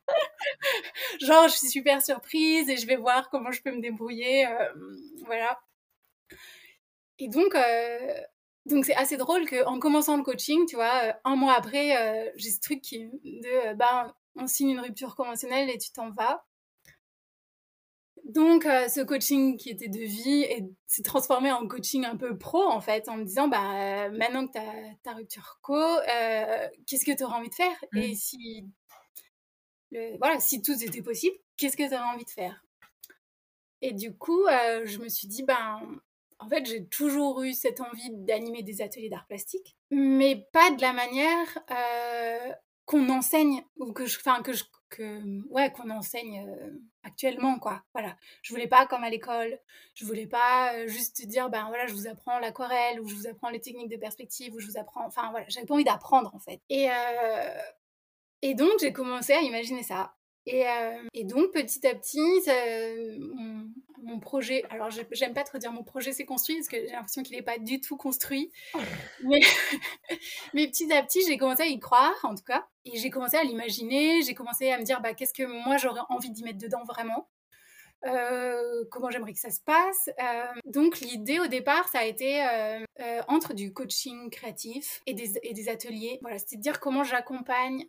[1.20, 4.72] Genre, je suis super surprise et je vais voir comment je peux me débrouiller, euh,
[5.26, 5.60] voilà.
[7.18, 8.14] Et donc, euh,
[8.66, 12.60] donc c'est assez drôle qu'en commençant le coaching, tu vois, un mois après, j'ai ce
[12.60, 16.44] truc qui de, ben, on signe une rupture conventionnelle et tu t'en vas.
[18.24, 20.46] Donc, euh, ce coaching qui était de vie
[20.86, 24.52] s'est transformé en coaching un peu pro, en fait, en me disant, bah, maintenant que
[24.52, 27.76] tu as ta rupture co, euh, qu'est-ce que tu auras envie de faire?
[27.94, 28.70] Et mmh.
[30.18, 32.64] Voilà, si tout était possible, qu'est-ce que tu envie de faire?
[33.82, 35.80] Et du coup, euh, je me suis dit, ben,
[36.38, 40.80] en fait, j'ai toujours eu cette envie d'animer des ateliers d'art plastique, mais pas de
[40.80, 41.58] la manière
[42.86, 45.20] qu'on enseigne ou que je, enfin, que je, que,
[45.50, 46.46] ouais, qu'on enseigne
[47.02, 47.82] actuellement, quoi.
[47.94, 48.16] Voilà.
[48.42, 49.58] Je voulais pas comme à l'école.
[49.94, 53.50] Je voulais pas juste dire, ben voilà, je vous apprends l'aquarelle ou je vous apprends
[53.50, 56.38] les techniques de perspective ou je vous apprends, enfin voilà, j'avais pas envie d'apprendre en
[56.38, 56.60] fait.
[56.68, 56.88] Et,
[58.44, 60.14] et donc j'ai commencé à imaginer ça.
[60.46, 60.64] Et,
[61.14, 62.20] et, donc, petit à petit,
[64.02, 67.22] mon, projet, alors j'aime pas trop dire mon projet s'est construit parce que j'ai l'impression
[67.22, 68.52] qu'il n'est pas du tout construit.
[69.24, 69.40] mais,
[70.54, 72.66] mais petit à petit, j'ai commencé à y croire, en tout cas.
[72.84, 76.02] Et j'ai commencé à l'imaginer, j'ai commencé à me dire bah, qu'est-ce que moi j'aurais
[76.10, 77.30] envie d'y mettre dedans vraiment.
[78.06, 80.10] Euh, comment j'aimerais que ça se passe.
[80.20, 85.38] Euh, donc l'idée au départ, ça a été euh, entre du coaching créatif et des,
[85.42, 86.18] et des ateliers.
[86.22, 87.84] Voilà, c'était de dire comment j'accompagne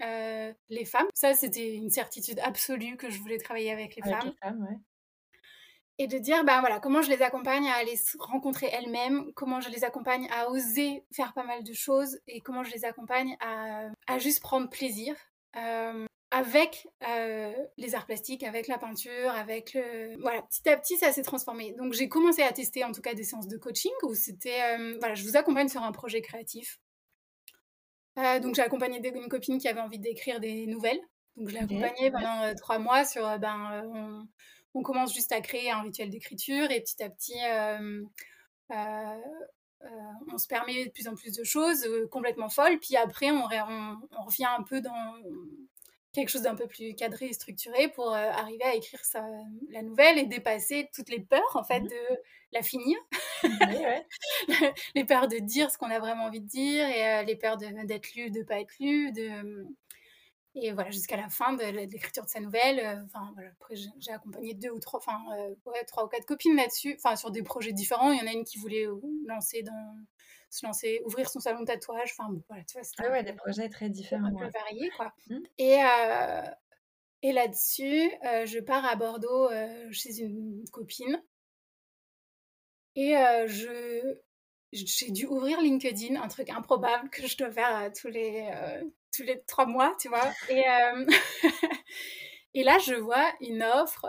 [0.69, 1.07] les femmes.
[1.13, 4.33] Ça, c'était une certitude absolue que je voulais travailler avec les femmes.
[5.97, 9.61] Et de dire, ben voilà, comment je les accompagne à aller se rencontrer elles-mêmes, comment
[9.61, 13.37] je les accompagne à oser faire pas mal de choses et comment je les accompagne
[13.39, 15.15] à, à juste prendre plaisir
[16.35, 20.19] avec euh, les arts plastiques, avec la peinture, avec le...
[20.19, 21.71] Voilà, petit à petit, ça s'est transformé.
[21.77, 24.61] Donc j'ai commencé à tester en tout cas des séances de coaching où c'était...
[24.77, 26.81] Euh, voilà, je vous accompagne sur un projet créatif.
[28.19, 30.99] Euh, donc j'ai accompagné une copine qui avait envie d'écrire des nouvelles.
[31.37, 33.23] Donc je l'ai accompagnée pendant trois mois sur...
[33.39, 34.27] ben, on,
[34.73, 37.39] on, commence juste à créer un rituel d'écriture et petit à petit...
[40.33, 43.95] on se permet de plus en plus de choses complètement folles, puis après on, on,
[44.19, 45.13] on, revient un peu dans,
[46.15, 49.23] quelque chose d'un peu plus cadré et structuré pour euh, arriver à écrire sa,
[49.69, 52.19] la nouvelle et dépasser toutes les peurs en fait mmh de
[52.53, 52.97] la finir,
[54.95, 57.57] les peurs de dire ce qu'on a vraiment envie de dire et euh, les peurs
[57.57, 59.65] d'être lu, de pas être lu, de
[60.55, 62.79] et voilà jusqu'à la fin de, l'écriture de sa nouvelle.
[62.79, 65.19] Euh, enfin voilà, après j'ai accompagné deux ou trois, enfin
[65.65, 68.11] ouais, trois ou quatre copines là-dessus, enfin sur des projets différents.
[68.11, 68.87] Il y en a une qui voulait
[69.27, 69.95] lancer dans
[70.55, 72.15] se lancer, ouvrir son salon de tatouage.
[72.17, 74.27] Enfin, bon, voilà, tu vois, ah ouais, des projets très différents.
[74.27, 75.13] Un peu variés, quoi.
[75.29, 75.37] Mmh.
[75.57, 76.41] Et, euh,
[77.21, 81.21] et là-dessus, euh, je pars à Bordeaux euh, chez une copine.
[82.97, 83.13] Et
[83.47, 84.15] je
[84.75, 88.49] j'ai dû ouvrir LinkedIn, un truc improbable que je dois faire tous les
[89.15, 90.31] tous les trois mois, tu vois.
[90.49, 90.63] Et,
[92.53, 94.05] et là, je vois une offre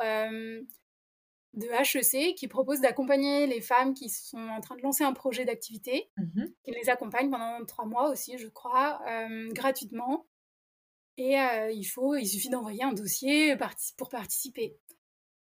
[1.57, 5.45] de HEC qui propose d'accompagner les femmes qui sont en train de lancer un projet
[5.45, 10.27] d'activité, mmh qui les accompagne pendant trois mois aussi, je crois, euh, gratuitement.
[11.17, 13.57] Et euh, il faut, il suffit d'envoyer un dossier
[13.97, 14.77] pour participer.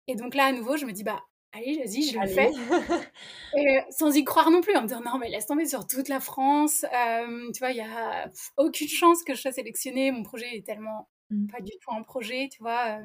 [0.07, 1.22] Et donc là, à nouveau, je me dis, bah,
[1.53, 2.51] allez, vas-y, je le fais.
[3.57, 6.09] et, sans y croire non plus, en me disant, non, mais laisse tomber sur toute
[6.09, 6.84] la France.
[6.84, 10.11] Euh, tu vois, il n'y a aucune chance que je sois sélectionnée.
[10.11, 11.47] Mon projet est tellement mmh.
[11.49, 13.01] pas du tout un projet, tu vois.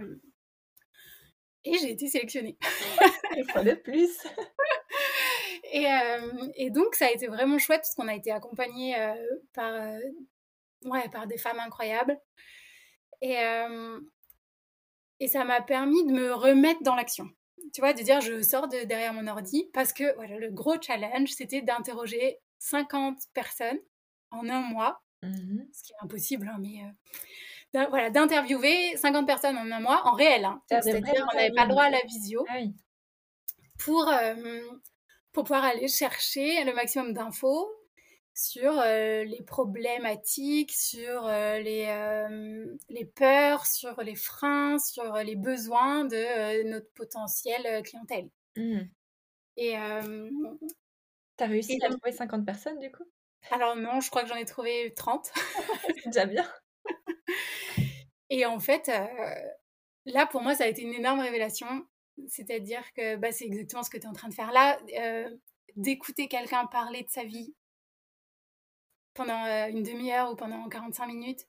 [1.64, 2.58] Et j'ai été sélectionnée.
[3.38, 4.18] Une fois de plus.
[5.72, 9.14] et, euh, et, donc, ça a été vraiment chouette parce qu'on a été accompagnés euh,
[9.54, 10.00] par, euh,
[10.86, 12.20] ouais, par des femmes incroyables.
[13.22, 13.38] Et,
[15.20, 17.30] et ça m'a permis de me remettre dans l'action.
[17.74, 20.76] Tu vois, de dire je sors de derrière mon ordi parce que voilà, le gros
[20.82, 23.80] challenge, c'était d'interroger 50 personnes
[24.32, 25.02] en un mois.
[25.24, 30.14] Mmh ce qui est impossible, hein, mais voilà, d'interviewer 50 personnes en un mois en
[30.14, 30.46] réel.
[30.46, 30.62] Hein.
[30.68, 32.46] C'est-à-dire qu'on n'avait pas le droit à la visio.
[32.50, 32.58] Ah
[33.78, 34.62] pour, euh,
[35.32, 37.72] pour pouvoir aller chercher le maximum d'infos
[38.34, 41.88] sur euh, les problématiques, sur euh, les,
[42.90, 48.30] les peurs, sur les freins, sur les besoins de notre potentiel clientèle.
[48.56, 48.82] Mmh.
[49.58, 49.76] Et
[51.38, 53.06] T'as réussi à trouver 50 personnes du coup?
[53.50, 55.32] Alors non, je crois que j'en ai trouvé 30.
[55.96, 56.48] C'est déjà bien.
[58.30, 58.90] Et en fait,
[60.06, 61.68] là, pour moi, ça a été une énorme révélation.
[62.28, 64.80] C'est-à-dire que bah, c'est exactement ce que tu es en train de faire là,
[65.76, 67.56] d'écouter quelqu'un parler de sa vie
[69.14, 71.48] pendant une demi-heure ou pendant 45 minutes.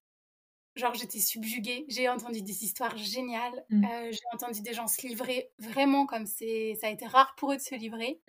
[0.75, 1.85] Genre, j'étais subjuguée.
[1.89, 3.65] J'ai entendu des histoires géniales.
[3.69, 3.85] Mmh.
[3.85, 7.53] Euh, j'ai entendu des gens se livrer vraiment comme c'est, ça a été rare pour
[7.53, 8.21] eux de se livrer.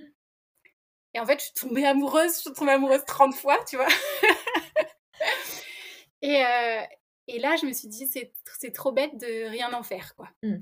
[1.13, 2.35] Et en fait, je suis tombée amoureuse.
[2.35, 3.87] Je suis tombée amoureuse 30 fois, tu vois.
[6.21, 6.81] et, euh,
[7.27, 10.29] et là, je me suis dit, c'est, c'est trop bête de rien en faire, quoi.
[10.43, 10.55] Mmh.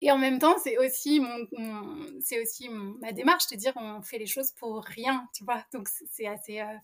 [0.00, 1.46] Et en même temps, c'est aussi, mon,
[2.20, 5.64] c'est aussi ma démarche de dire on fait les choses pour rien, tu vois.
[5.72, 6.60] Donc, c'est assez.
[6.60, 6.76] Euh,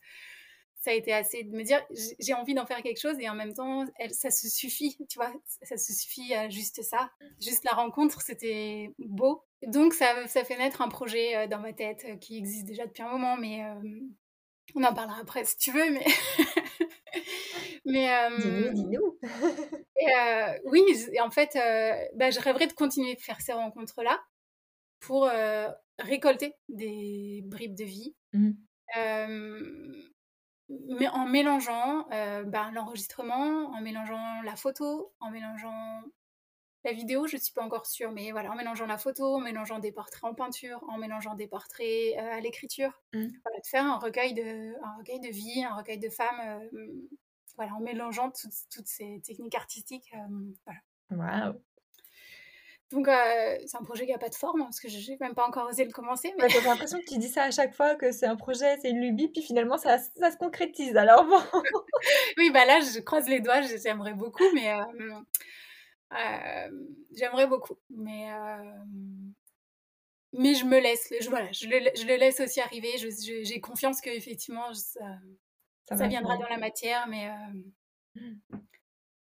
[0.81, 1.81] ça a été assez de me dire
[2.19, 5.19] j'ai envie d'en faire quelque chose et en même temps elle, ça se suffit tu
[5.19, 7.11] vois ça se suffit à juste ça
[7.41, 9.45] juste la rencontre c'était beau.
[9.67, 12.87] Donc ça, ça fait naître un projet euh, dans ma tête euh, qui existe déjà
[12.87, 14.01] depuis un moment mais euh,
[14.75, 16.07] on en parlera après si tu veux mais
[17.85, 19.19] mais dis-nous dis-nous.
[20.65, 21.59] oui et en fait
[22.15, 24.19] bah, je rêverais de continuer de faire ces rencontres là
[25.01, 25.29] pour
[25.99, 28.15] récolter des bribes de vie.
[28.33, 28.53] Mmh
[30.89, 36.03] mais en mélangeant euh, ben, l'enregistrement, en mélangeant la photo, en mélangeant
[36.85, 39.41] la vidéo, je ne suis pas encore sûre, mais voilà, en mélangeant la photo, en
[39.41, 43.27] mélangeant des portraits en peinture, en mélangeant des portraits euh, à l'écriture, mmh.
[43.45, 46.41] voilà, de faire un recueil de, un recueil de vie, un recueil de femmes,
[46.73, 46.89] euh,
[47.57, 50.15] voilà, en mélangeant toutes, toutes ces techniques artistiques.
[51.11, 51.49] voilà.
[51.49, 51.61] Waouh
[52.93, 55.35] donc, euh, c'est un projet qui n'a pas de forme, parce que je n'ai même
[55.35, 56.35] pas encore osé le commencer.
[56.39, 56.49] Mais...
[56.49, 59.01] J'ai l'impression que tu dis ça à chaque fois, que c'est un projet, c'est une
[59.01, 60.97] lubie, puis finalement, ça, ça se concrétise.
[60.97, 61.39] Alors bon.
[62.39, 64.73] oui, bah là, je croise les doigts, j'aimerais beaucoup, mais.
[64.73, 65.21] Euh,
[66.15, 66.87] euh,
[67.17, 67.77] j'aimerais beaucoup.
[67.91, 68.29] Mais.
[70.33, 72.91] Mais je me laisse, je, voilà, je le, je le laisse aussi arriver.
[73.43, 75.01] J'ai confiance qu'effectivement, ça,
[75.89, 77.29] ça, ça viendra dans la matière, mais.
[78.17, 78.59] Mmh.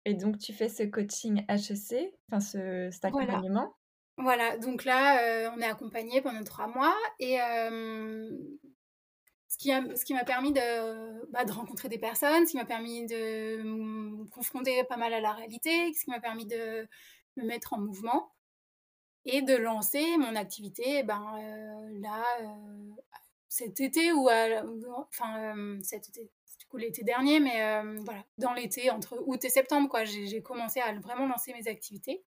[0.05, 3.75] Et donc, tu fais ce coaching HEC, enfin ce, cet accompagnement?
[4.17, 7.37] Voilà, donc là, euh, on est accompagné pendant trois mois et
[9.49, 12.65] ce qui, ce qui m'a permis de, bah, de rencontrer des personnes, ce qui m'a
[12.65, 16.87] permis de me confronter pas mal à la réalité, ce qui m'a permis de
[17.37, 18.31] me mettre en mouvement
[19.25, 23.01] et de lancer mon activité ben, euh, là, euh,
[23.47, 24.63] cet été ou à,
[25.09, 26.29] enfin, cet été,
[26.77, 30.93] l'été dernier, mais euh, voilà, dans l'été, entre août et septembre, quoi, j'ai commencé à
[30.93, 32.23] vraiment lancer mes activités.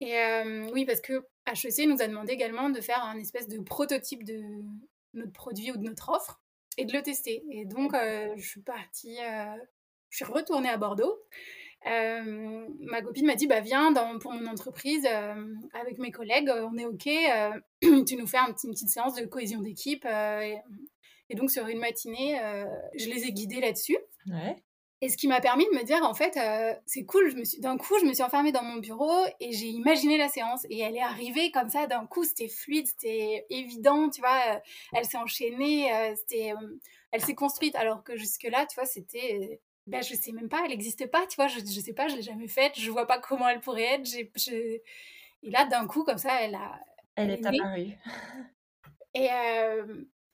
[0.00, 3.58] Et euh, oui, parce que HEC nous a demandé également de faire un espèce de
[3.58, 4.42] prototype de
[5.14, 6.40] notre produit ou de notre offre
[6.76, 7.42] et de le tester.
[7.50, 9.18] Et donc, euh, je suis partie,
[10.10, 11.18] je suis retournée à Bordeaux.
[11.84, 15.06] ma copine m'a dit bah viens dans, pour mon entreprise
[15.72, 17.08] avec mes collègues on est ok
[18.06, 20.06] tu nous fais une petite séance de cohésion d'équipe
[21.30, 22.64] et donc, sur une matinée, euh,
[22.96, 23.98] je les ai guidés là-dessus.
[25.00, 27.32] Et ce qui m'a permis de me dire, en fait, euh, c'est cool.
[27.60, 30.66] D'un coup, je me suis enfermée dans mon bureau et j'ai imaginé la séance.
[30.70, 34.40] Et elle est arrivée comme ça, d'un coup, c'était fluide, c'était évident, tu vois.
[34.54, 34.58] Euh,
[34.94, 36.52] elle s'est enchaînée, c'était,
[37.12, 37.76] elle s'est construite.
[37.76, 39.60] Alors que jusque-là, tu vois, c'était.
[39.86, 41.46] Ben, je sais même pas, elle n'existe pas, tu vois.
[41.46, 44.16] Je, je sais pas, je l'ai jamais faite, je vois pas comment elle pourrait être.
[44.16, 44.82] Et
[45.50, 46.80] là, d'un coup, comme ça, elle a.
[47.14, 47.92] Elle, est, apparue.
[49.14, 49.28] Et,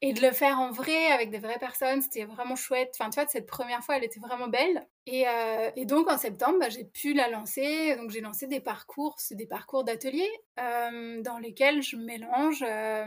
[0.00, 2.94] et de le faire en vrai avec des vraies personnes, c'était vraiment chouette.
[2.98, 4.86] Enfin, tu vois, cette première fois, elle était vraiment belle.
[5.06, 7.96] Et, euh, et donc, en septembre, bah, j'ai pu la lancer.
[7.96, 10.28] Donc, j'ai lancé des parcours, des parcours d'atelier
[10.60, 12.62] euh, dans lesquels je mélange.
[12.62, 13.06] Euh,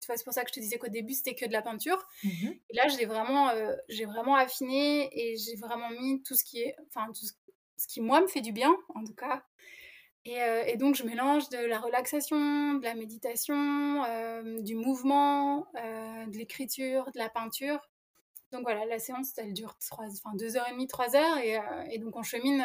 [0.00, 1.62] tu vois, c'est pour ça que je te disais qu'au début, c'était que de la
[1.62, 2.02] peinture.
[2.24, 3.50] Mmh et là, j'ai vraiment,
[3.88, 7.26] j'ai vraiment affiné et j'ai vraiment mis tout ce qui est, enfin, tout
[7.76, 9.44] ce qui, moi, me fait du bien, en tout cas.
[10.28, 16.26] Euh, et, donc, je mélange de la relaxation, de la méditation, euh, du mouvement, euh,
[16.26, 17.80] de l'écriture, de la peinture.
[18.52, 21.38] Donc voilà, la séance, elle dure trois, enfin, deux heures et demie, trois heures.
[21.38, 21.58] Et,
[21.90, 22.60] et donc, on chemine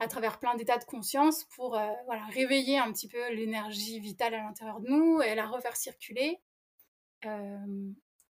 [0.00, 1.70] à travers plein d'états de conscience pour
[2.06, 6.40] voilà, réveiller un petit peu l'énergie vitale à l'intérieur de nous et la refaire circuler.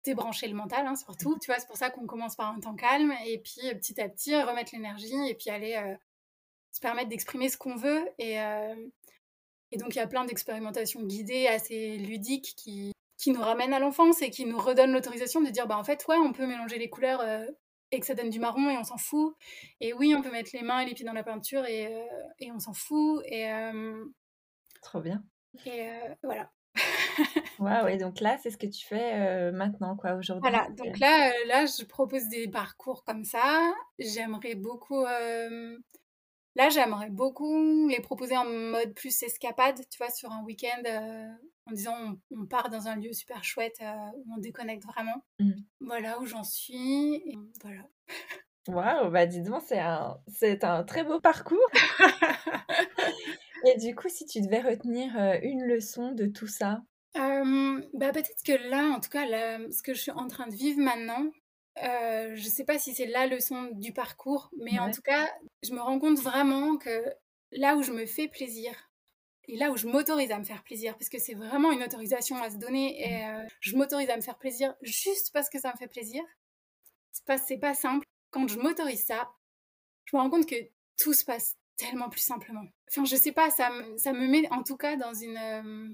[0.05, 1.37] débrancher le mental, hein, surtout.
[1.41, 3.13] Tu vois, c'est pour ça qu'on commence par un temps calme.
[3.27, 5.97] Et puis, petit à petit, remettre l'énergie et puis aller
[6.73, 8.09] se permettre d'exprimer ce qu'on veut.
[8.19, 8.75] Et, euh,
[9.71, 13.79] et donc, il y a plein d'expérimentations guidées assez ludiques qui, qui nous ramènent à
[13.79, 16.79] l'enfance et qui nous redonnent l'autorisation de dire, bah, en fait, ouais, on peut mélanger
[16.79, 17.47] les couleurs euh,
[17.91, 19.37] et que ça donne du marron et on s'en fout.
[19.81, 22.05] Et oui, on peut mettre les mains et les pieds dans la peinture et, euh,
[22.39, 23.23] et on s'en fout.
[23.27, 23.51] Et,
[24.83, 25.23] Trop bien.
[25.67, 25.87] Et
[26.23, 26.51] voilà.
[27.59, 30.51] Waouh, et donc là, c'est ce que tu fais maintenant, quoi, aujourd'hui.
[30.51, 33.73] Voilà, donc là, là, je propose des parcours comme ça.
[33.99, 35.05] J'aimerais beaucoup
[36.55, 41.29] Là, j'aimerais beaucoup les proposer en mode plus escapade, tu vois, sur un week-end, euh,
[41.67, 41.97] en disant
[42.31, 45.25] on, part dans un lieu super chouette euh, où on déconnecte vraiment.
[45.39, 45.53] Mmh.
[45.81, 47.15] Voilà où j'en suis.
[47.15, 47.83] Et voilà.
[48.69, 51.59] Waouh, bah dis donc, c'est un, c'est un très beau parcours.
[53.67, 56.83] et du coup, si tu devais retenir euh, une leçon de tout ça?
[57.15, 60.55] Bah peut-être que là, en tout cas, là, ce que je suis en train de
[60.55, 61.31] vivre maintenant,
[61.77, 65.31] je ne sais pas si c'est la leçon du parcours, mais en tout cas,
[65.63, 67.05] je me rends compte vraiment que
[67.53, 68.91] là où je me fais plaisir,
[69.49, 72.43] et là où je m'autorise à me faire plaisir, parce que c'est vraiment une autorisation
[72.43, 73.49] à se donner, et mmh.
[73.61, 76.23] je m'autorise à me faire plaisir juste parce que ça me fait plaisir,
[77.13, 78.07] c'est pas, pas simple.
[78.31, 79.31] Quand je m'autorise ça,
[80.07, 80.57] je me rends compte que
[80.99, 82.65] tout se passe tellement plus simplement.
[82.89, 85.37] Enfin, je sais pas, ça, ça me met en tout cas dans une.
[85.37, 85.89] Euh,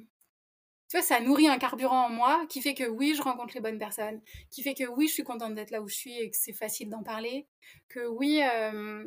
[0.89, 3.61] tu vois, ça nourrit un carburant en moi qui fait que oui, je rencontre les
[3.61, 4.20] bonnes personnes,
[4.51, 6.53] qui fait que oui, je suis contente d'être là où je suis et que c'est
[6.53, 7.47] facile d'en parler,
[7.89, 9.05] que oui, euh,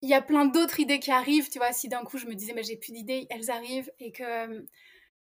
[0.00, 2.34] il y a plein d'autres idées qui arrivent, tu vois, si d'un coup je me
[2.34, 4.66] disais, mais j'ai plus d'idées, elles arrivent et que,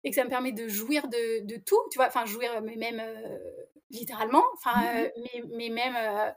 [0.03, 2.75] et que ça me permet de jouir de, de tout, tu vois, enfin, jouir, mais
[2.75, 3.37] même euh,
[3.91, 4.81] littéralement, enfin,
[5.17, 6.33] mais, mais, même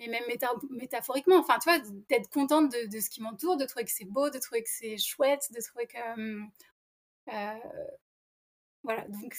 [0.00, 0.24] mais même
[0.70, 1.78] métaphoriquement, enfin, tu vois,
[2.08, 4.96] d'être contente de, ce qui m'entoure, de trouver que c'est beau, de trouver que c'est
[4.96, 6.40] chouette, de trouver que.
[7.32, 7.54] Euh,
[8.82, 9.36] voilà, donc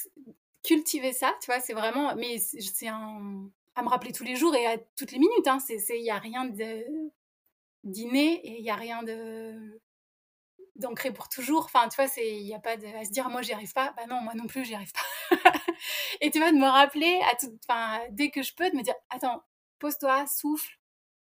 [0.63, 2.15] cultiver ça, tu vois, c'est vraiment.
[2.15, 3.49] Mais c'est un.
[3.75, 6.19] à me rappeler tous les jours et à toutes les minutes, hein, il n'y a
[6.19, 6.45] rien
[7.83, 9.79] d'inné et il n'y a rien de
[10.75, 11.65] d'ancré pour toujours.
[11.65, 13.93] Enfin, tu vois, il n'y a pas de, à se dire, moi, j'y arrive pas.
[13.97, 15.37] Bah non, moi non plus, j'y arrive pas.
[16.21, 17.57] et tu vois, de me rappeler, à tout,
[18.11, 19.43] dès que je peux, de me dire, attends,
[19.79, 20.77] pose-toi, souffle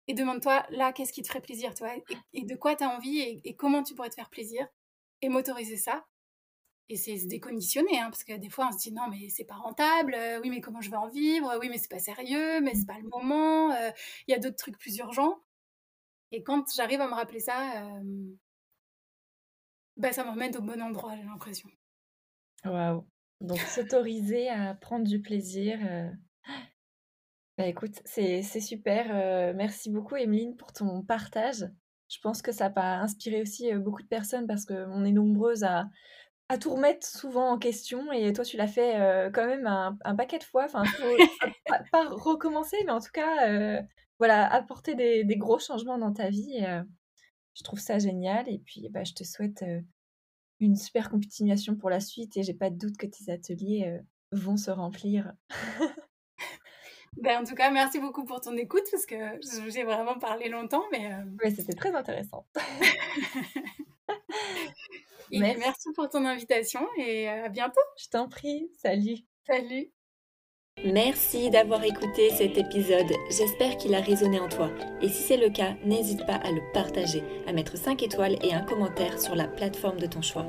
[0.07, 1.91] et demande-toi là qu'est-ce qui te ferait plaisir, toi,
[2.33, 4.67] et, de quoi tu as envie et, comment tu pourrais te faire plaisir?
[5.21, 6.07] Et m'autoriser ça.
[6.91, 9.45] Et c'est se déconditionner, hein, parce que des fois on se dit non mais c'est
[9.45, 12.63] pas rentable, euh, oui mais comment je vais en vivre, oui mais c'est pas sérieux,
[12.63, 13.91] mais c'est pas le moment, euh,
[14.27, 15.39] il y a d'autres trucs plus urgents.
[16.33, 18.37] Et quand j'arrive à me rappeler ça, euh,
[19.99, 21.69] bah, ça m'emmène au bon endroit, j'ai l'impression.
[22.65, 23.07] Waouh!
[23.43, 25.79] Donc s'autoriser à prendre du plaisir,
[27.59, 31.67] bah, écoute, c'est super, merci beaucoup Emeline pour ton partage.
[32.09, 35.85] Je pense que ça va inspirer aussi, beaucoup de personnes parce qu'on est nombreuses à
[36.49, 40.17] à tout remettre souvent en question et toi tu l'as fait, quand même un un
[40.17, 40.65] paquet de fois.
[40.65, 40.83] Enfin,
[41.93, 43.83] pas recommencer, mais en tout cas,
[44.19, 46.81] voilà, apporter des des gros changements dans ta vie et
[47.55, 49.65] je trouve ça génial et puis, bah, je te souhaite,
[50.61, 54.01] une super continuation pour la suite et j'ai pas de doute que tes ateliers,
[54.33, 55.33] vont se remplir.
[57.17, 59.17] Ben, en tout cas, merci beaucoup pour ton écoute parce que
[59.71, 61.13] j'ai vraiment parlé longtemps, mais.
[61.13, 62.47] Euh, c'était très intéressant.
[65.33, 65.59] merci.
[65.61, 67.81] merci pour ton invitation et à bientôt.
[67.99, 68.71] Je t'en prie.
[68.81, 69.19] Salut.
[69.47, 69.91] Salut.
[70.85, 73.13] Merci d'avoir écouté cet épisode.
[73.31, 74.71] J'espère qu'il a résonné en toi.
[75.03, 78.55] Et si c'est le cas, n'hésite pas à le partager, à mettre 5 étoiles et
[78.55, 80.47] un commentaire sur la plateforme de ton choix.